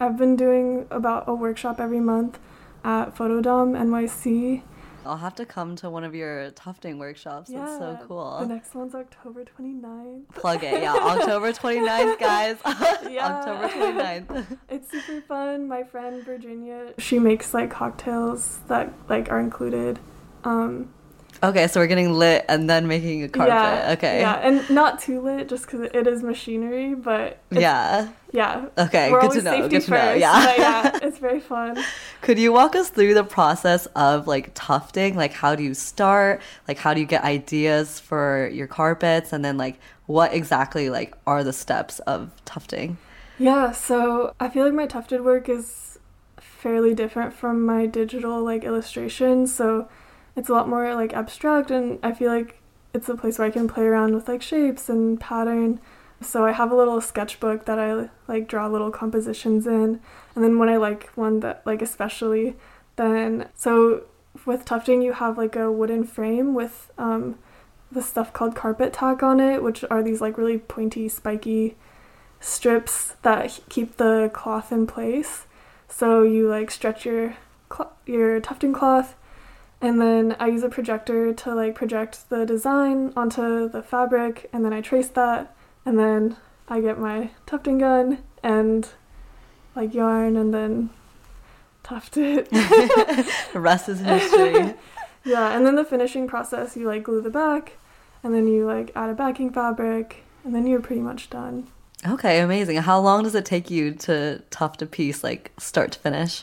I've 0.00 0.16
been 0.16 0.36
doing 0.36 0.86
about 0.90 1.24
a 1.28 1.34
workshop 1.34 1.80
every 1.80 2.00
month 2.00 2.38
at 2.84 3.14
Photodome 3.16 3.76
NYC, 3.76 4.62
I'll 5.06 5.16
have 5.16 5.34
to 5.36 5.46
come 5.46 5.76
to 5.76 5.88
one 5.90 6.04
of 6.04 6.14
your 6.14 6.50
tufting 6.50 6.98
workshops. 6.98 7.48
Yeah, 7.50 7.60
That's 7.60 7.78
so 7.78 7.98
cool. 8.06 8.38
The 8.40 8.46
next 8.46 8.74
one's 8.74 8.94
October 8.94 9.44
29th. 9.44 10.28
Plug 10.34 10.62
it. 10.64 10.82
Yeah, 10.82 10.94
October 11.00 11.52
29th, 11.52 12.18
guys. 12.18 12.56
Yeah. 13.10 13.26
October 13.38 13.68
29th. 13.68 14.58
It's 14.68 14.90
super 14.90 15.20
fun. 15.22 15.66
My 15.68 15.82
friend 15.84 16.22
Virginia, 16.24 16.92
she 16.98 17.18
makes 17.18 17.54
like 17.54 17.70
cocktails 17.70 18.58
that 18.68 18.92
like 19.08 19.30
are 19.30 19.40
included. 19.40 19.98
Um, 20.44 20.92
Okay, 21.42 21.68
so 21.68 21.80
we're 21.80 21.86
getting 21.86 22.12
lit 22.12 22.44
and 22.48 22.68
then 22.68 22.88
making 22.88 23.22
a 23.22 23.28
carpet. 23.28 23.54
Yeah, 23.54 23.92
okay. 23.92 24.20
Yeah, 24.20 24.34
and 24.34 24.68
not 24.70 25.00
too 25.00 25.20
lit 25.20 25.48
just 25.48 25.66
because 25.66 25.82
it 25.94 26.06
is 26.06 26.22
machinery, 26.22 26.94
but 26.94 27.38
Yeah. 27.50 28.08
yeah. 28.32 28.66
Okay, 28.76 29.12
We're 29.12 29.20
good 29.20 29.32
to 29.32 29.42
know. 29.42 29.68
Good 29.68 29.82
to 29.82 29.90
know. 29.90 30.14
Yeah. 30.14 30.54
yeah, 30.56 30.98
it's 31.02 31.18
very 31.18 31.40
fun. 31.40 31.82
Could 32.22 32.38
you 32.38 32.52
walk 32.52 32.74
us 32.74 32.90
through 32.90 33.14
the 33.14 33.24
process 33.24 33.86
of 33.94 34.26
like 34.26 34.52
tufting? 34.54 35.14
Like, 35.14 35.32
how 35.32 35.54
do 35.54 35.62
you 35.62 35.74
start? 35.74 36.40
Like, 36.66 36.78
how 36.78 36.92
do 36.92 37.00
you 37.00 37.06
get 37.06 37.22
ideas 37.22 38.00
for 38.00 38.48
your 38.52 38.66
carpets? 38.66 39.32
And 39.32 39.44
then, 39.44 39.56
like, 39.56 39.78
what 40.06 40.34
exactly 40.34 40.90
like 40.90 41.14
are 41.26 41.44
the 41.44 41.52
steps 41.52 42.00
of 42.00 42.32
tufting? 42.46 42.96
Yeah, 43.38 43.70
so 43.70 44.34
I 44.40 44.48
feel 44.48 44.64
like 44.64 44.74
my 44.74 44.86
tufted 44.86 45.20
work 45.24 45.48
is 45.48 45.98
fairly 46.40 46.92
different 46.92 47.32
from 47.32 47.64
my 47.64 47.86
digital 47.86 48.42
like 48.42 48.64
illustration. 48.64 49.46
So 49.46 49.88
it's 50.38 50.48
a 50.48 50.52
lot 50.52 50.68
more 50.68 50.94
like 50.94 51.12
abstract, 51.12 51.70
and 51.72 51.98
I 52.02 52.12
feel 52.12 52.32
like 52.32 52.60
it's 52.94 53.08
a 53.08 53.16
place 53.16 53.38
where 53.38 53.48
I 53.48 53.50
can 53.50 53.68
play 53.68 53.82
around 53.82 54.14
with 54.14 54.28
like 54.28 54.40
shapes 54.40 54.88
and 54.88 55.20
pattern. 55.20 55.80
So 56.20 56.46
I 56.46 56.52
have 56.52 56.70
a 56.70 56.76
little 56.76 57.00
sketchbook 57.00 57.64
that 57.66 57.78
I 57.78 58.08
like 58.28 58.48
draw 58.48 58.68
little 58.68 58.92
compositions 58.92 59.66
in, 59.66 60.00
and 60.34 60.44
then 60.44 60.58
when 60.58 60.68
I 60.68 60.76
like 60.76 61.10
one 61.16 61.40
that 61.40 61.62
like 61.66 61.82
especially, 61.82 62.56
then 62.96 63.48
so 63.54 64.04
with 64.46 64.64
tufting 64.64 65.02
you 65.02 65.14
have 65.14 65.36
like 65.36 65.56
a 65.56 65.72
wooden 65.72 66.04
frame 66.04 66.54
with 66.54 66.90
um, 66.98 67.36
the 67.90 68.02
stuff 68.02 68.32
called 68.32 68.54
carpet 68.54 68.92
tack 68.92 69.22
on 69.22 69.40
it, 69.40 69.62
which 69.62 69.84
are 69.90 70.02
these 70.02 70.20
like 70.20 70.38
really 70.38 70.58
pointy, 70.58 71.08
spiky 71.08 71.76
strips 72.40 73.16
that 73.22 73.58
keep 73.68 73.96
the 73.96 74.30
cloth 74.32 74.70
in 74.70 74.86
place. 74.86 75.46
So 75.88 76.22
you 76.22 76.48
like 76.48 76.70
stretch 76.70 77.04
your 77.04 77.36
cl- 77.72 77.96
your 78.06 78.40
tufting 78.40 78.72
cloth, 78.72 79.16
and 79.80 80.00
then 80.00 80.36
I 80.40 80.48
use 80.48 80.62
a 80.62 80.68
projector 80.68 81.32
to 81.32 81.54
like 81.54 81.74
project 81.74 82.28
the 82.30 82.44
design 82.44 83.12
onto 83.16 83.68
the 83.68 83.82
fabric, 83.82 84.48
and 84.52 84.64
then 84.64 84.72
I 84.72 84.80
trace 84.80 85.08
that, 85.08 85.54
and 85.84 85.98
then 85.98 86.36
I 86.68 86.80
get 86.80 86.98
my 86.98 87.30
tufting 87.46 87.78
gun 87.78 88.18
and 88.42 88.88
like 89.76 89.94
yarn, 89.94 90.36
and 90.36 90.52
then 90.52 90.90
tuft 91.82 92.16
it. 92.16 92.50
The 92.50 93.26
rest 93.54 93.88
is 93.88 94.00
history. 94.00 94.74
yeah, 95.24 95.56
and 95.56 95.64
then 95.64 95.76
the 95.76 95.84
finishing 95.84 96.26
process, 96.26 96.76
you 96.76 96.86
like 96.86 97.04
glue 97.04 97.20
the 97.20 97.30
back, 97.30 97.72
and 98.22 98.34
then 98.34 98.46
you 98.48 98.66
like 98.66 98.90
add 98.96 99.10
a 99.10 99.14
backing 99.14 99.50
fabric, 99.52 100.24
and 100.44 100.54
then 100.54 100.66
you're 100.66 100.80
pretty 100.80 101.02
much 101.02 101.30
done. 101.30 101.68
okay, 102.06 102.40
amazing. 102.40 102.78
How 102.78 102.98
long 102.98 103.22
does 103.22 103.34
it 103.34 103.44
take 103.44 103.70
you 103.70 103.92
to 103.94 104.42
tuft 104.50 104.82
a 104.82 104.86
piece, 104.86 105.22
like 105.22 105.52
start 105.58 105.92
to 105.92 105.98
finish? 106.00 106.42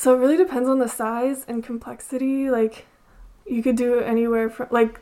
So 0.00 0.14
it 0.14 0.18
really 0.18 0.38
depends 0.38 0.66
on 0.66 0.78
the 0.78 0.88
size 0.88 1.44
and 1.46 1.62
complexity. 1.62 2.48
Like, 2.48 2.86
you 3.46 3.62
could 3.62 3.76
do 3.76 3.98
it 3.98 4.04
anywhere 4.04 4.48
from 4.48 4.68
like 4.70 4.98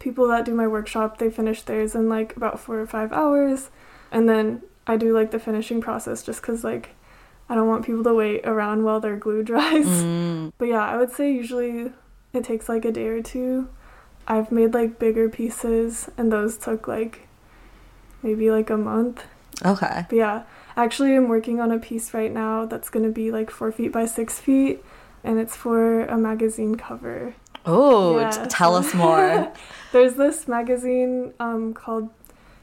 people 0.00 0.26
that 0.26 0.44
do 0.44 0.52
my 0.52 0.66
workshop, 0.66 1.18
they 1.18 1.30
finish 1.30 1.62
theirs 1.62 1.94
in 1.94 2.08
like 2.08 2.36
about 2.36 2.58
four 2.58 2.80
or 2.80 2.86
five 2.88 3.12
hours, 3.12 3.70
and 4.10 4.28
then 4.28 4.62
I 4.84 4.96
do 4.96 5.14
like 5.14 5.30
the 5.30 5.38
finishing 5.38 5.80
process 5.80 6.24
just 6.24 6.42
because 6.42 6.64
like 6.64 6.88
I 7.48 7.54
don't 7.54 7.68
want 7.68 7.86
people 7.86 8.02
to 8.02 8.14
wait 8.14 8.40
around 8.44 8.82
while 8.82 8.98
their 8.98 9.14
glue 9.14 9.42
dries. 9.50 9.86
Mm, 9.86 10.52
But 10.58 10.64
yeah, 10.66 10.84
I 10.84 10.96
would 10.96 11.12
say 11.12 11.32
usually 11.32 11.92
it 12.32 12.42
takes 12.42 12.68
like 12.68 12.84
a 12.84 12.90
day 12.90 13.06
or 13.06 13.22
two. 13.22 13.68
I've 14.26 14.50
made 14.50 14.74
like 14.74 14.98
bigger 14.98 15.28
pieces, 15.28 16.10
and 16.18 16.32
those 16.32 16.56
took 16.56 16.88
like 16.88 17.28
maybe 18.24 18.50
like 18.50 18.70
a 18.70 18.76
month. 18.76 19.22
okay. 19.64 20.06
But 20.08 20.16
yeah, 20.16 20.42
actually, 20.76 21.14
I'm 21.16 21.28
working 21.28 21.60
on 21.60 21.70
a 21.70 21.78
piece 21.78 22.14
right 22.14 22.32
now 22.32 22.66
that's 22.66 22.88
gonna 22.90 23.10
be 23.10 23.30
like 23.30 23.50
four 23.50 23.72
feet 23.72 23.92
by 23.92 24.06
six 24.06 24.38
feet, 24.38 24.84
and 25.24 25.38
it's 25.38 25.56
for 25.56 26.04
a 26.06 26.18
magazine 26.18 26.74
cover. 26.76 27.34
Oh, 27.64 28.18
Yeah, 28.18 28.46
tell 28.48 28.74
us 28.74 28.92
more. 28.94 29.52
There's 29.92 30.14
this 30.14 30.48
magazine 30.48 31.32
um, 31.38 31.74
called 31.74 32.10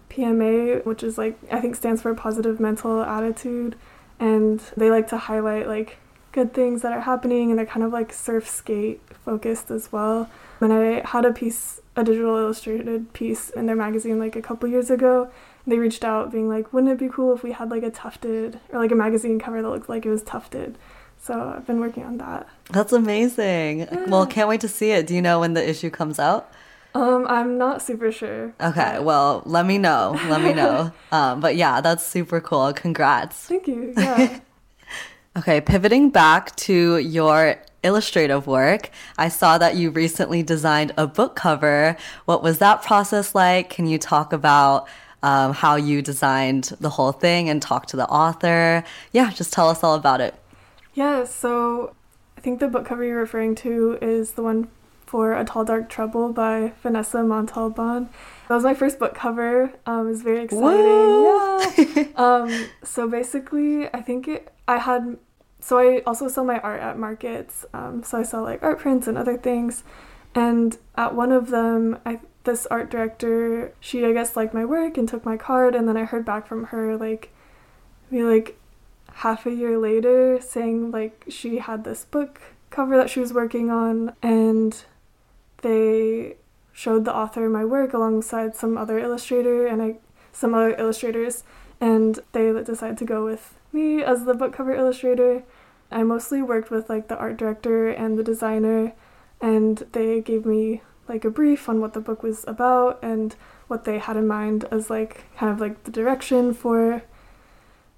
PMA, 0.09 0.85
which 0.85 1.03
is 1.03 1.17
like 1.17 1.37
I 1.51 1.61
think 1.61 1.75
stands 1.75 2.01
for 2.01 2.13
Positive 2.13 2.59
Mental 2.59 3.01
Attitude, 3.03 3.75
and 4.19 4.59
they 4.75 4.89
like 4.89 5.07
to 5.09 5.17
highlight 5.17 5.67
like 5.67 5.97
good 6.31 6.53
things 6.53 6.81
that 6.81 6.91
are 6.91 7.01
happening, 7.01 7.49
and 7.49 7.57
they're 7.57 7.65
kind 7.65 7.85
of 7.85 7.91
like 7.93 8.11
surf 8.11 8.47
skate 8.47 9.01
focused 9.25 9.71
as 9.71 9.91
well. 9.91 10.29
And 10.59 10.73
I 10.73 11.07
had 11.07 11.25
a 11.25 11.31
piece, 11.31 11.79
a 11.95 12.03
digital 12.03 12.35
illustrated 12.35 13.13
piece 13.13 13.49
in 13.49 13.65
their 13.65 13.75
magazine 13.75 14.19
like 14.19 14.35
a 14.35 14.41
couple 14.41 14.67
years 14.67 14.89
ago. 14.89 15.29
They 15.67 15.77
reached 15.77 16.03
out 16.03 16.31
being 16.31 16.47
like, 16.49 16.73
wouldn't 16.73 16.91
it 16.91 16.97
be 16.97 17.09
cool 17.09 17.33
if 17.35 17.43
we 17.43 17.51
had 17.51 17.69
like 17.69 17.83
a 17.83 17.89
tufted 17.91 18.59
or 18.69 18.79
like 18.79 18.91
a 18.91 18.95
magazine 18.95 19.39
cover 19.39 19.61
that 19.61 19.69
looked 19.69 19.89
like 19.89 20.05
it 20.05 20.09
was 20.09 20.23
tufted? 20.23 20.77
So 21.21 21.53
I've 21.55 21.67
been 21.67 21.79
working 21.79 22.03
on 22.03 22.17
that. 22.17 22.47
That's 22.71 22.93
amazing. 22.93 23.87
Well, 24.07 24.25
can't 24.25 24.47
wait 24.47 24.61
to 24.61 24.67
see 24.69 24.91
it. 24.91 25.05
Do 25.05 25.13
you 25.13 25.21
know 25.21 25.41
when 25.41 25.53
the 25.53 25.67
issue 25.69 25.89
comes 25.89 26.17
out? 26.17 26.51
Um, 26.95 27.27
I'm 27.29 27.57
not 27.57 27.81
super 27.81 28.11
sure. 28.11 28.53
Okay, 28.59 28.93
but- 28.95 29.03
well, 29.03 29.43
let 29.45 29.65
me 29.65 29.77
know. 29.77 30.17
Let 30.27 30.41
me 30.41 30.53
know. 30.53 30.91
um, 31.11 31.39
but 31.39 31.55
yeah, 31.55 31.81
that's 31.81 32.05
super 32.05 32.39
cool. 32.41 32.73
Congrats. 32.73 33.35
Thank 33.35 33.67
you. 33.67 33.93
Yeah. 33.97 34.39
Okay, 35.37 35.61
pivoting 35.61 36.09
back 36.09 36.55
to 36.57 36.97
your 36.97 37.55
illustrative 37.83 38.47
work, 38.47 38.89
I 39.17 39.29
saw 39.29 39.57
that 39.59 39.75
you 39.75 39.91
recently 39.91 40.41
designed 40.43 40.91
a 40.97 41.05
book 41.07 41.35
cover. 41.35 41.95
What 42.25 42.41
was 42.43 42.57
that 42.57 42.81
process 42.81 43.35
like? 43.35 43.69
Can 43.69 43.85
you 43.85 43.97
talk 43.99 44.33
about 44.33 44.87
um, 45.23 45.53
how 45.53 45.75
you 45.75 46.01
designed 46.01 46.75
the 46.79 46.89
whole 46.89 47.12
thing 47.12 47.49
and 47.49 47.62
talk 47.62 47.88
to 47.88 47.97
the 47.97 48.08
author? 48.08 48.84
Yeah, 49.12 49.32
just 49.32 49.53
tell 49.53 49.69
us 49.69 49.84
all 49.84 49.95
about 49.95 50.21
it. 50.21 50.36
Yeah, 50.93 51.23
so 51.25 51.95
I 52.38 52.41
think 52.41 52.60
the 52.60 52.67
book 52.67 52.86
cover 52.86 53.03
you're 53.03 53.19
referring 53.19 53.55
to 53.55 53.97
is 54.01 54.32
the 54.32 54.43
one 54.43 54.69
for 55.05 55.34
A 55.34 55.43
Tall 55.43 55.65
Dark 55.65 55.89
Trouble 55.89 56.32
by 56.32 56.71
Vanessa 56.84 57.23
Montalban. 57.23 58.10
That 58.47 58.55
was 58.55 58.63
my 58.63 58.75
first 58.75 58.99
book 58.99 59.15
cover. 59.15 59.73
Um, 59.86 60.08
it 60.08 60.12
was 60.12 60.21
very 60.21 60.43
exciting. 60.43 61.23
Yeah. 61.95 62.05
um, 62.15 62.67
so 62.84 63.10
basically, 63.10 63.88
I 63.93 64.01
think 64.01 64.27
it, 64.27 64.53
I 64.67 64.77
had. 64.77 65.17
So 65.62 65.79
I 65.79 66.01
also 66.05 66.27
sell 66.27 66.45
my 66.45 66.60
art 66.60 66.79
at 66.79 66.97
markets. 66.97 67.65
Um, 67.73 68.03
so 68.03 68.19
I 68.19 68.23
sell 68.23 68.43
like 68.43 68.62
art 68.62 68.79
prints 68.79 69.08
and 69.08 69.17
other 69.17 69.38
things. 69.38 69.84
And 70.36 70.77
at 70.95 71.15
one 71.15 71.32
of 71.32 71.49
them, 71.49 71.97
I 72.05 72.19
this 72.43 72.65
art 72.67 72.89
director, 72.89 73.73
she 73.80 74.06
I 74.06 74.13
guess 74.13 74.36
liked 74.36 74.54
my 74.54 74.65
work 74.65 74.97
and 74.97 75.08
took 75.08 75.25
my 75.25 75.38
card. 75.38 75.75
And 75.75 75.88
then 75.88 75.97
I 75.97 76.04
heard 76.04 76.25
back 76.25 76.47
from 76.47 76.65
her 76.65 76.97
like, 76.97 77.32
maybe 78.10 78.23
like 78.23 78.60
half 79.15 79.45
a 79.45 79.52
year 79.52 79.78
later 79.78 80.39
saying 80.39 80.91
like 80.91 81.25
she 81.28 81.58
had 81.58 81.84
this 81.84 82.06
book 82.06 82.41
cover 82.69 82.95
that 82.95 83.10
she 83.10 83.19
was 83.19 83.34
working 83.34 83.69
on 83.69 84.13
and 84.21 84.86
they 85.62 86.36
showed 86.71 87.04
the 87.04 87.13
author 87.13 87.49
my 87.49 87.65
work 87.65 87.93
alongside 87.93 88.56
some 88.56 88.78
other 88.78 88.99
illustrator 88.99 89.67
and 89.67 89.82
I 89.82 89.97
some 90.32 90.54
other 90.54 90.75
illustrators 90.78 91.43
and 91.82 92.19
they 92.32 92.52
decided 92.63 92.97
to 92.97 93.06
go 93.06 93.25
with 93.25 93.56
me 93.73 94.02
as 94.02 94.25
the 94.25 94.34
book 94.34 94.54
cover 94.54 94.73
illustrator. 94.73 95.43
I 95.91 96.04
mostly 96.04 96.41
worked 96.41 96.71
with 96.71 96.89
like 96.89 97.08
the 97.08 97.17
art 97.17 97.38
director 97.38 97.89
and 97.89 98.17
the 98.17 98.23
designer 98.23 98.93
and 99.41 99.86
they 99.91 100.21
gave 100.21 100.45
me 100.45 100.82
like 101.09 101.25
a 101.25 101.29
brief 101.29 101.67
on 101.67 101.81
what 101.81 101.93
the 101.93 101.99
book 101.99 102.23
was 102.23 102.45
about 102.47 102.99
and 103.01 103.35
what 103.67 103.83
they 103.83 103.99
had 103.99 104.15
in 104.15 104.27
mind 104.27 104.65
as 104.71 104.89
like 104.89 105.25
kind 105.35 105.51
of 105.51 105.59
like 105.59 105.83
the 105.83 105.91
direction 105.91 106.53
for 106.53 107.03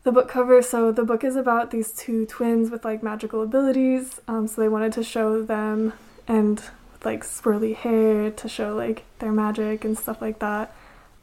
the 0.03 0.11
book 0.11 0.27
cover. 0.27 0.61
So 0.61 0.91
the 0.91 1.03
book 1.03 1.23
is 1.23 1.35
about 1.35 1.71
these 1.71 1.91
two 1.91 2.25
twins 2.25 2.71
with 2.71 2.83
like 2.83 3.03
magical 3.03 3.41
abilities. 3.41 4.19
Um, 4.27 4.47
so 4.47 4.61
they 4.61 4.69
wanted 4.69 4.93
to 4.93 5.03
show 5.03 5.41
them 5.41 5.93
and 6.27 6.57
with 6.91 7.05
like 7.05 7.23
swirly 7.23 7.75
hair 7.75 8.31
to 8.31 8.49
show 8.49 8.75
like 8.75 9.03
their 9.19 9.31
magic 9.31 9.85
and 9.85 9.97
stuff 9.97 10.21
like 10.21 10.39
that. 10.39 10.73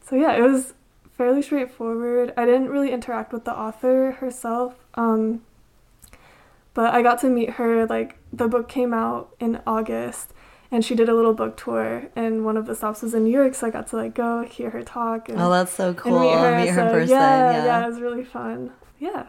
So 0.05 0.15
yeah, 0.15 0.35
it 0.35 0.41
was 0.41 0.73
fairly 1.17 1.41
straightforward. 1.41 2.33
I 2.37 2.45
didn't 2.45 2.69
really 2.69 2.91
interact 2.91 3.33
with 3.33 3.45
the 3.45 3.53
author 3.53 4.11
herself. 4.13 4.75
Um, 4.95 5.41
but 6.73 6.93
I 6.93 7.01
got 7.01 7.19
to 7.21 7.29
meet 7.29 7.51
her 7.51 7.85
like 7.85 8.17
the 8.31 8.47
book 8.47 8.69
came 8.69 8.93
out 8.93 9.35
in 9.39 9.61
August 9.67 10.33
and 10.71 10.85
she 10.85 10.95
did 10.95 11.09
a 11.09 11.13
little 11.13 11.33
book 11.33 11.57
tour 11.57 12.03
and 12.15 12.45
one 12.45 12.57
of 12.57 12.65
the 12.65 12.75
stops 12.75 13.01
was 13.01 13.13
in 13.13 13.23
New 13.23 13.31
York 13.31 13.55
so 13.55 13.67
I 13.67 13.69
got 13.69 13.87
to 13.87 13.95
like 13.95 14.13
go 14.13 14.43
hear 14.43 14.69
her 14.69 14.83
talk 14.83 15.29
and 15.29 15.39
Oh, 15.39 15.49
that's 15.49 15.73
so 15.73 15.93
cool. 15.93 16.19
and 16.19 16.25
meet 16.29 16.37
her. 16.39 16.57
Meet 16.59 16.69
her 16.69 16.89
so, 16.89 16.93
person. 16.93 17.09
Yeah, 17.15 17.51
yeah. 17.51 17.65
yeah, 17.65 17.83
it 17.85 17.89
was 17.89 17.99
really 17.99 18.23
fun. 18.23 18.71
Yeah. 18.99 19.25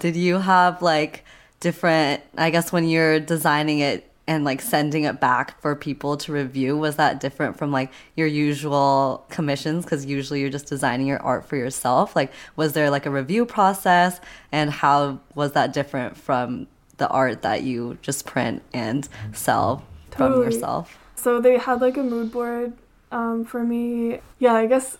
Did 0.00 0.16
you 0.16 0.38
have 0.38 0.82
like 0.82 1.24
different, 1.60 2.22
I 2.36 2.50
guess, 2.50 2.72
when 2.72 2.88
you're 2.88 3.20
designing 3.20 3.78
it 3.78 4.10
and 4.26 4.42
like 4.44 4.60
sending 4.62 5.04
it 5.04 5.20
back 5.20 5.60
for 5.60 5.76
people 5.76 6.16
to 6.16 6.32
review, 6.32 6.76
was 6.76 6.96
that 6.96 7.20
different 7.20 7.56
from 7.58 7.70
like 7.70 7.92
your 8.16 8.26
usual 8.26 9.24
commissions? 9.28 9.84
Because 9.84 10.04
usually 10.06 10.40
you're 10.40 10.50
just 10.50 10.66
designing 10.66 11.06
your 11.06 11.20
art 11.22 11.44
for 11.46 11.56
yourself. 11.56 12.16
Like, 12.16 12.32
was 12.56 12.72
there 12.72 12.90
like 12.90 13.06
a 13.06 13.10
review 13.10 13.44
process? 13.44 14.20
And 14.50 14.70
how 14.70 15.20
was 15.34 15.52
that 15.52 15.72
different 15.72 16.16
from 16.16 16.66
the 16.96 17.08
art 17.08 17.42
that 17.42 17.62
you 17.62 17.98
just 18.02 18.24
print 18.26 18.62
and 18.72 19.06
sell? 19.32 19.84
From 20.16 20.42
yourself? 20.42 20.98
So 21.14 21.40
they 21.40 21.58
had 21.58 21.80
like 21.80 21.96
a 21.96 22.02
mood 22.02 22.32
board 22.32 22.72
um, 23.10 23.44
for 23.44 23.62
me. 23.62 24.20
Yeah, 24.38 24.54
I 24.54 24.66
guess, 24.66 24.98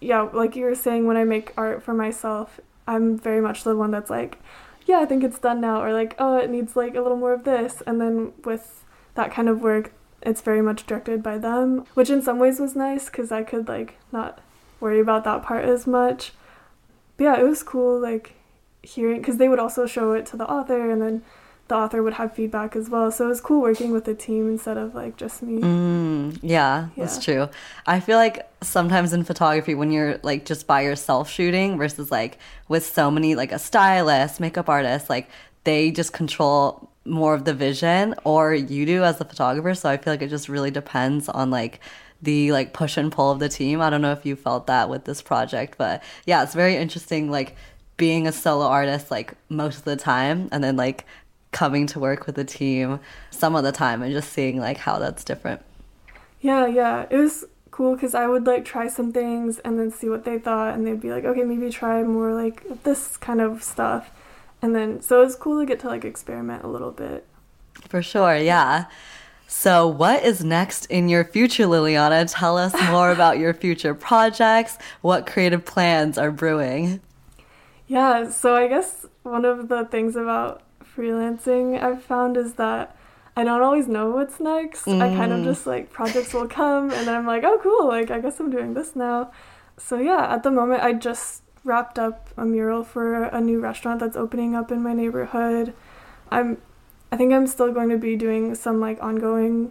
yeah, 0.00 0.22
like 0.22 0.56
you 0.56 0.64
were 0.64 0.74
saying, 0.74 1.06
when 1.06 1.16
I 1.16 1.24
make 1.24 1.52
art 1.56 1.82
for 1.82 1.94
myself, 1.94 2.60
I'm 2.86 3.18
very 3.18 3.40
much 3.40 3.64
the 3.64 3.76
one 3.76 3.90
that's 3.90 4.10
like, 4.10 4.38
yeah, 4.86 4.98
I 4.98 5.04
think 5.04 5.22
it's 5.22 5.38
done 5.38 5.60
now, 5.60 5.82
or 5.82 5.92
like, 5.92 6.14
oh, 6.18 6.38
it 6.38 6.50
needs 6.50 6.74
like 6.74 6.94
a 6.94 7.00
little 7.00 7.16
more 7.16 7.32
of 7.32 7.44
this. 7.44 7.82
And 7.86 8.00
then 8.00 8.32
with 8.44 8.84
that 9.14 9.30
kind 9.30 9.48
of 9.48 9.60
work, 9.60 9.92
it's 10.22 10.40
very 10.40 10.62
much 10.62 10.86
directed 10.86 11.22
by 11.22 11.38
them, 11.38 11.84
which 11.94 12.10
in 12.10 12.22
some 12.22 12.38
ways 12.38 12.60
was 12.60 12.74
nice 12.74 13.06
because 13.06 13.30
I 13.32 13.42
could 13.42 13.68
like 13.68 13.96
not 14.12 14.40
worry 14.80 15.00
about 15.00 15.24
that 15.24 15.42
part 15.42 15.64
as 15.64 15.86
much. 15.86 16.32
But 17.16 17.24
yeah, 17.24 17.40
it 17.40 17.44
was 17.44 17.62
cool 17.62 17.98
like 17.98 18.34
hearing 18.82 19.18
because 19.18 19.36
they 19.36 19.48
would 19.48 19.58
also 19.58 19.86
show 19.86 20.12
it 20.12 20.26
to 20.26 20.36
the 20.36 20.48
author 20.48 20.90
and 20.90 21.00
then 21.00 21.22
the 21.72 21.78
author 21.78 22.02
would 22.02 22.12
have 22.14 22.34
feedback 22.34 22.76
as 22.76 22.90
well. 22.90 23.10
So 23.10 23.24
it 23.24 23.28
was 23.28 23.40
cool 23.40 23.62
working 23.62 23.92
with 23.92 24.06
a 24.06 24.14
team 24.14 24.46
instead 24.50 24.76
of 24.76 24.94
like 24.94 25.16
just 25.16 25.42
me. 25.42 25.62
Mm, 25.62 26.38
yeah, 26.42 26.88
that's 26.98 27.16
Yeah. 27.16 27.22
true. 27.46 27.48
I 27.86 27.98
feel 27.98 28.18
like 28.18 28.46
sometimes 28.62 29.14
in 29.14 29.24
photography, 29.24 29.74
when 29.74 29.90
you're 29.90 30.18
like 30.22 30.44
just 30.44 30.66
by 30.66 30.82
yourself 30.82 31.30
shooting 31.30 31.78
versus 31.78 32.10
like 32.10 32.36
with 32.68 32.84
so 32.84 33.10
many, 33.10 33.34
like 33.34 33.52
a 33.52 33.58
stylist, 33.58 34.38
makeup 34.38 34.68
artist, 34.68 35.08
like 35.08 35.30
they 35.64 35.90
just 35.90 36.12
control 36.12 36.90
more 37.06 37.32
of 37.34 37.46
the 37.46 37.54
vision 37.54 38.14
or 38.24 38.54
you 38.54 38.84
do 38.84 39.02
as 39.02 39.18
a 39.20 39.24
photographer. 39.24 39.74
So 39.74 39.88
I 39.88 39.96
feel 39.96 40.12
like 40.12 40.22
it 40.22 40.28
just 40.28 40.48
really 40.50 40.70
depends 40.70 41.28
on 41.30 41.50
like 41.50 41.80
the 42.20 42.52
like 42.52 42.74
push 42.74 42.98
and 42.98 43.10
pull 43.10 43.30
of 43.30 43.38
the 43.38 43.48
team. 43.48 43.80
I 43.80 43.88
don't 43.88 44.02
know 44.02 44.12
if 44.12 44.26
you 44.26 44.36
felt 44.36 44.66
that 44.66 44.90
with 44.90 45.06
this 45.06 45.22
project, 45.22 45.78
but 45.78 46.02
yeah, 46.26 46.42
it's 46.42 46.54
very 46.54 46.76
interesting 46.76 47.30
like 47.30 47.56
being 47.96 48.26
a 48.26 48.32
solo 48.32 48.66
artist 48.66 49.10
like 49.10 49.34
most 49.48 49.78
of 49.78 49.84
the 49.84 49.96
time 49.96 50.48
and 50.52 50.62
then 50.64 50.76
like 50.76 51.04
coming 51.52 51.86
to 51.86 52.00
work 52.00 52.26
with 52.26 52.36
a 52.38 52.44
team 52.44 52.98
some 53.30 53.54
of 53.54 53.62
the 53.62 53.72
time 53.72 54.02
and 54.02 54.12
just 54.12 54.32
seeing 54.32 54.58
like 54.58 54.78
how 54.78 54.98
that's 54.98 55.22
different. 55.22 55.62
Yeah, 56.40 56.66
yeah. 56.66 57.06
It 57.08 57.16
was 57.16 57.44
cool 57.70 57.94
because 57.94 58.14
I 58.14 58.26
would 58.26 58.46
like 58.46 58.64
try 58.64 58.88
some 58.88 59.12
things 59.12 59.58
and 59.60 59.78
then 59.78 59.90
see 59.90 60.08
what 60.08 60.24
they 60.24 60.38
thought, 60.38 60.74
and 60.74 60.86
they'd 60.86 61.00
be 61.00 61.10
like, 61.10 61.24
okay, 61.24 61.44
maybe 61.44 61.70
try 61.70 62.02
more 62.02 62.34
like 62.34 62.82
this 62.82 63.16
kind 63.16 63.40
of 63.40 63.62
stuff. 63.62 64.10
And 64.60 64.74
then, 64.74 65.00
so 65.02 65.22
it 65.22 65.24
was 65.24 65.36
cool 65.36 65.60
to 65.60 65.66
get 65.66 65.80
to 65.80 65.88
like 65.88 66.04
experiment 66.04 66.64
a 66.64 66.68
little 66.68 66.92
bit. 66.92 67.26
For 67.88 68.02
sure, 68.02 68.36
yeah. 68.36 68.86
So, 69.48 69.86
what 69.86 70.22
is 70.24 70.42
next 70.42 70.86
in 70.86 71.08
your 71.08 71.24
future, 71.24 71.64
Liliana? 71.64 72.24
Tell 72.32 72.56
us 72.56 72.72
more 72.90 73.10
about 73.10 73.38
your 73.38 73.52
future 73.52 73.94
projects. 73.94 74.78
What 75.00 75.26
creative 75.26 75.64
plans 75.64 76.16
are 76.16 76.30
brewing? 76.30 77.00
Yeah, 77.86 78.30
so 78.30 78.54
I 78.54 78.68
guess 78.68 79.06
one 79.24 79.44
of 79.44 79.68
the 79.68 79.84
things 79.84 80.16
about 80.16 80.62
freelancing 80.96 81.82
I've 81.82 82.02
found 82.02 82.36
is 82.36 82.54
that 82.54 82.96
I 83.36 83.44
don't 83.44 83.62
always 83.62 83.88
know 83.88 84.10
what's 84.10 84.40
next. 84.40 84.86
I 84.86 85.14
kind 85.14 85.32
of 85.32 85.40
mm. 85.40 85.44
just 85.44 85.66
like 85.66 85.90
projects 85.90 86.34
will 86.34 86.48
come 86.48 86.90
and 86.90 87.06
then 87.06 87.14
I'm 87.14 87.26
like, 87.26 87.44
oh, 87.44 87.58
cool, 87.62 87.88
like 87.88 88.10
I 88.10 88.20
guess 88.20 88.38
I'm 88.40 88.50
doing 88.50 88.74
this 88.74 88.94
now. 88.94 89.32
So, 89.78 89.98
yeah, 89.98 90.32
at 90.32 90.42
the 90.42 90.50
moment, 90.50 90.82
I 90.82 90.92
just 90.92 91.42
wrapped 91.64 91.98
up 91.98 92.28
a 92.36 92.44
mural 92.44 92.84
for 92.84 93.24
a 93.24 93.40
new 93.40 93.60
restaurant 93.60 94.00
that's 94.00 94.16
opening 94.16 94.54
up 94.54 94.70
in 94.70 94.82
my 94.82 94.92
neighborhood. 94.92 95.72
I'm 96.30 96.58
I 97.10 97.16
think 97.16 97.32
I'm 97.32 97.46
still 97.46 97.72
going 97.72 97.90
to 97.90 97.98
be 97.98 98.16
doing 98.16 98.54
some 98.54 98.80
like 98.80 99.02
ongoing 99.02 99.70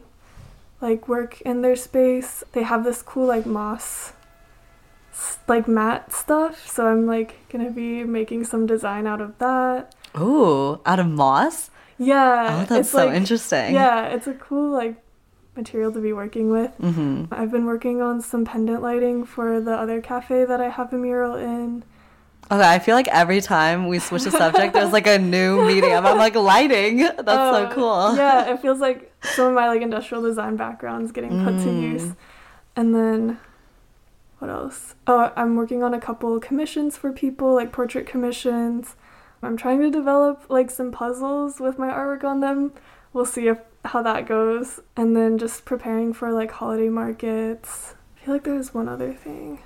like 0.79 1.07
work 1.07 1.41
in 1.41 1.61
their 1.61 1.75
space. 1.75 2.43
They 2.51 2.63
have 2.63 2.83
this 2.83 3.01
cool 3.01 3.25
like 3.27 3.45
moss 3.45 4.13
like 5.47 5.67
matte 5.67 6.13
stuff, 6.13 6.67
so 6.67 6.87
I'm 6.87 7.05
like 7.05 7.47
going 7.49 7.65
to 7.65 7.71
be 7.71 8.03
making 8.03 8.45
some 8.45 8.65
design 8.65 9.07
out 9.07 9.21
of 9.21 9.37
that. 9.39 9.93
Ooh, 10.19 10.79
out 10.85 10.99
of 10.99 11.07
moss? 11.07 11.69
Yeah. 11.97 12.47
Oh, 12.61 12.65
that's 12.65 12.71
it's, 12.81 12.89
so 12.89 13.05
like- 13.05 13.15
interesting. 13.15 13.73
Yeah, 13.73 14.07
it's 14.07 14.27
a 14.27 14.33
cool 14.33 14.71
like 14.71 14.95
material 15.55 15.91
to 15.91 15.99
be 15.99 16.13
working 16.13 16.49
with. 16.49 16.71
hmm 16.75 17.25
I've 17.31 17.51
been 17.51 17.65
working 17.65 18.01
on 18.01 18.21
some 18.21 18.45
pendant 18.45 18.81
lighting 18.81 19.25
for 19.25 19.59
the 19.61 19.73
other 19.75 20.01
cafe 20.01 20.45
that 20.45 20.59
I 20.61 20.69
have 20.69 20.91
a 20.93 20.97
mural 20.97 21.35
in. 21.35 21.83
Okay, 22.49 22.67
I 22.69 22.79
feel 22.79 22.95
like 22.95 23.07
every 23.09 23.39
time 23.39 23.87
we 23.87 23.99
switch 23.99 24.23
the 24.23 24.31
subject, 24.31 24.73
there's 24.73 24.91
like 24.91 25.07
a 25.07 25.17
new 25.19 25.65
medium. 25.65 26.05
I'm 26.05 26.17
like, 26.17 26.35
lighting. 26.35 26.97
That's 26.97 27.21
so 27.25 27.53
Uh, 27.65 27.73
cool. 27.73 28.15
yeah, 28.17 28.51
it 28.51 28.59
feels 28.61 28.79
like 28.79 29.13
some 29.21 29.47
of 29.47 29.53
my 29.53 29.67
like 29.69 29.81
industrial 29.81 30.21
design 30.23 30.57
background's 30.57 31.11
getting 31.13 31.43
put 31.45 31.51
to 31.59 31.67
Mm. 31.69 31.81
use. 31.93 32.13
And 32.75 32.93
then 32.95 33.37
what 34.39 34.49
else? 34.49 34.95
Oh, 35.07 35.31
I'm 35.35 35.55
working 35.55 35.81
on 35.83 35.93
a 35.93 35.99
couple 35.99 36.37
commissions 36.41 36.97
for 36.97 37.11
people, 37.13 37.53
like 37.53 37.71
portrait 37.71 38.05
commissions. 38.07 38.95
I'm 39.43 39.57
trying 39.57 39.81
to 39.81 39.89
develop 39.89 40.45
like 40.49 40.69
some 40.71 40.91
puzzles 40.91 41.59
with 41.59 41.77
my 41.79 41.87
artwork 41.89 42.23
on 42.23 42.39
them. 42.41 42.73
We'll 43.13 43.25
see 43.25 43.47
if 43.47 43.57
how 43.85 44.01
that 44.03 44.27
goes. 44.27 44.79
And 44.95 45.15
then 45.15 45.37
just 45.37 45.65
preparing 45.65 46.13
for 46.13 46.31
like 46.31 46.51
holiday 46.51 46.89
markets. 46.89 47.95
I 48.21 48.25
feel 48.25 48.33
like 48.35 48.43
there's 48.43 48.73
one 48.73 48.87
other 48.87 49.13
thing. 49.13 49.59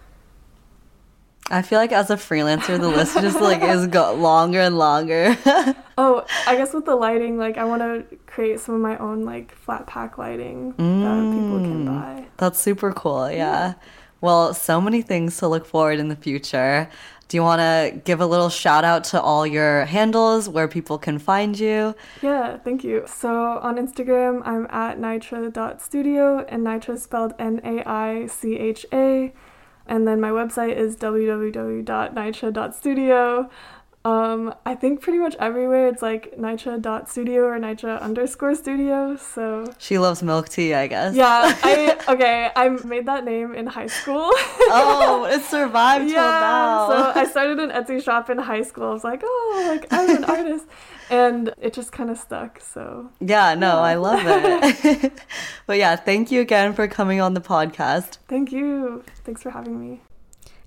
I 1.51 1.61
feel 1.61 1.77
like 1.77 1.91
as 1.91 2.09
a 2.09 2.15
freelancer, 2.15 2.79
the 2.79 2.87
list 2.87 3.13
just 3.19 3.39
like 3.39 3.61
is 3.61 3.85
go- 3.87 4.13
longer 4.29 4.59
and 4.61 4.77
longer. 4.77 5.37
Oh, 5.97 6.25
I 6.45 6.57
guess 6.57 6.73
with 6.73 6.83
the 6.83 6.93
lighting, 6.97 7.37
like 7.37 7.57
I 7.57 7.63
want 7.63 7.81
to 7.81 8.17
create 8.25 8.59
some 8.59 8.75
of 8.75 8.81
my 8.81 8.97
own 8.97 9.23
like 9.23 9.55
flat 9.55 9.87
pack 9.87 10.17
lighting 10.17 10.71
that 10.71 10.75
people 10.75 11.59
can 11.61 11.85
Mm. 11.85 11.85
buy. 11.85 12.25
That's 12.35 12.59
super 12.59 12.91
cool. 12.91 13.31
Yeah. 13.31 13.75
Well, 14.19 14.53
so 14.53 14.81
many 14.81 15.01
things 15.01 15.37
to 15.37 15.47
look 15.47 15.65
forward 15.65 15.99
in 15.99 16.09
the 16.09 16.17
future. 16.17 16.89
Do 17.27 17.37
you 17.37 17.43
want 17.43 17.59
to 17.59 17.99
give 18.03 18.21
a 18.21 18.27
little 18.27 18.49
shout 18.49 18.83
out 18.83 19.03
to 19.05 19.19
all 19.19 19.47
your 19.47 19.85
handles 19.85 20.47
where 20.47 20.67
people 20.67 20.99
can 20.99 21.17
find 21.17 21.59
you? 21.59 21.95
Yeah, 22.21 22.57
thank 22.57 22.83
you. 22.83 23.03
So 23.07 23.57
on 23.59 23.77
Instagram, 23.77 24.43
I'm 24.45 24.67
at 24.69 24.99
naicha.studio, 24.99 26.45
and 26.47 26.63
naicha 26.65 26.99
spelled 26.99 27.33
N 27.39 27.61
A 27.63 27.81
I 27.89 28.27
C 28.27 28.57
H 28.57 28.85
A. 28.93 29.33
And 29.87 30.07
then 30.07 30.21
my 30.21 30.29
website 30.29 30.75
is 30.75 30.95
www.naicha.studio. 30.97 33.49
Um, 34.05 34.53
I 34.67 34.75
think 34.75 35.01
pretty 35.01 35.17
much 35.17 35.35
everywhere 35.39 35.87
it's 35.87 36.03
like 36.03 36.37
naicha.studio 36.37 37.41
or 37.43 37.57
naicha 37.59 37.99
underscore 38.01 38.53
studio. 38.53 39.15
So 39.15 39.73
She 39.79 39.97
loves 39.97 40.21
milk 40.21 40.47
tea, 40.47 40.75
I 40.75 40.85
guess. 40.85 41.15
yeah, 41.15 41.41
I 41.63 41.97
okay. 42.13 42.51
I 42.55 42.69
made 42.93 43.07
that 43.07 43.25
name 43.25 43.55
in 43.55 43.65
high 43.65 43.87
school. 43.87 44.29
oh, 44.79 45.27
it 45.31 45.41
survived 45.55 46.07
till 46.07 46.21
now. 46.21 46.87
So 46.89 47.19
I 47.19 47.25
started 47.25 47.57
an 47.59 47.71
Etsy 47.71 48.03
shop 48.03 48.29
in 48.29 48.37
high 48.37 48.61
school. 48.61 48.89
I 48.89 48.93
was 48.93 49.03
like, 49.03 49.21
oh, 49.25 49.65
like 49.71 49.87
I'm 49.91 50.17
an 50.17 50.23
artist, 50.25 50.65
and 51.09 51.51
it 51.59 51.73
just 51.73 51.91
kind 51.91 52.11
of 52.11 52.17
stuck. 52.19 52.61
So 52.61 53.09
yeah, 53.19 53.55
no, 53.55 53.79
I 53.79 53.95
love 53.95 54.21
it. 54.23 55.13
but 55.65 55.77
yeah, 55.79 55.95
thank 55.95 56.31
you 56.31 56.41
again 56.41 56.73
for 56.75 56.87
coming 56.87 57.19
on 57.21 57.33
the 57.33 57.41
podcast. 57.41 58.19
thank 58.27 58.51
you. 58.51 59.03
Thanks 59.23 59.41
for 59.41 59.49
having 59.49 59.79
me. 59.79 60.01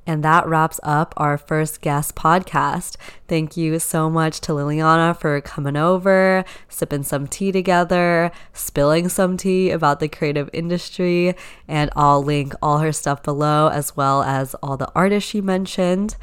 And 0.09 0.25
that 0.25 0.49
wraps 0.49 0.81
up 0.83 1.13
our 1.19 1.37
first 1.37 1.83
guest 1.83 2.15
podcast. 2.15 2.97
Thank 3.29 3.59
you 3.59 3.79
so 3.79 4.09
much 4.09 4.41
to 4.41 4.53
Liliana 4.53 5.15
for 5.15 5.39
coming 5.43 5.77
over, 5.77 6.47
sipping 6.67 7.03
some 7.03 7.27
tea 7.27 7.53
together, 7.53 8.33
spilling 8.55 9.11
some 9.11 9.37
tea 9.37 9.69
about 9.71 10.01
the 10.01 10.09
creative 10.09 10.49
industry. 10.55 11.35
And 11.69 11.91
I'll 11.95 12.25
link 12.25 12.55
all 12.63 12.79
her 12.79 12.91
stuff 12.91 13.23
below 13.23 13.69
as 13.69 13.99
well 13.99 14.23
as 14.23 14.55
all 14.63 14.79
the 14.79 14.91
artists 14.95 15.29
she 15.29 15.43
mentioned. 15.43 16.17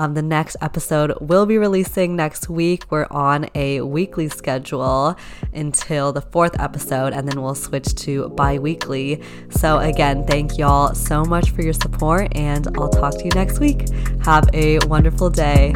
Um, 0.00 0.14
the 0.14 0.22
next 0.22 0.56
episode 0.62 1.12
will 1.20 1.44
be 1.44 1.58
releasing 1.58 2.16
next 2.16 2.48
week. 2.48 2.84
We're 2.88 3.06
on 3.10 3.50
a 3.54 3.82
weekly 3.82 4.30
schedule 4.30 5.14
until 5.52 6.10
the 6.10 6.22
fourth 6.22 6.58
episode, 6.58 7.12
and 7.12 7.28
then 7.28 7.42
we'll 7.42 7.54
switch 7.54 7.94
to 7.96 8.30
bi 8.30 8.58
weekly. 8.58 9.22
So, 9.50 9.78
again, 9.78 10.24
thank 10.26 10.56
y'all 10.56 10.94
so 10.94 11.22
much 11.22 11.50
for 11.50 11.60
your 11.60 11.74
support, 11.74 12.34
and 12.34 12.66
I'll 12.78 12.88
talk 12.88 13.12
to 13.18 13.24
you 13.24 13.30
next 13.34 13.60
week. 13.60 13.90
Have 14.24 14.48
a 14.54 14.78
wonderful 14.86 15.28
day. 15.28 15.74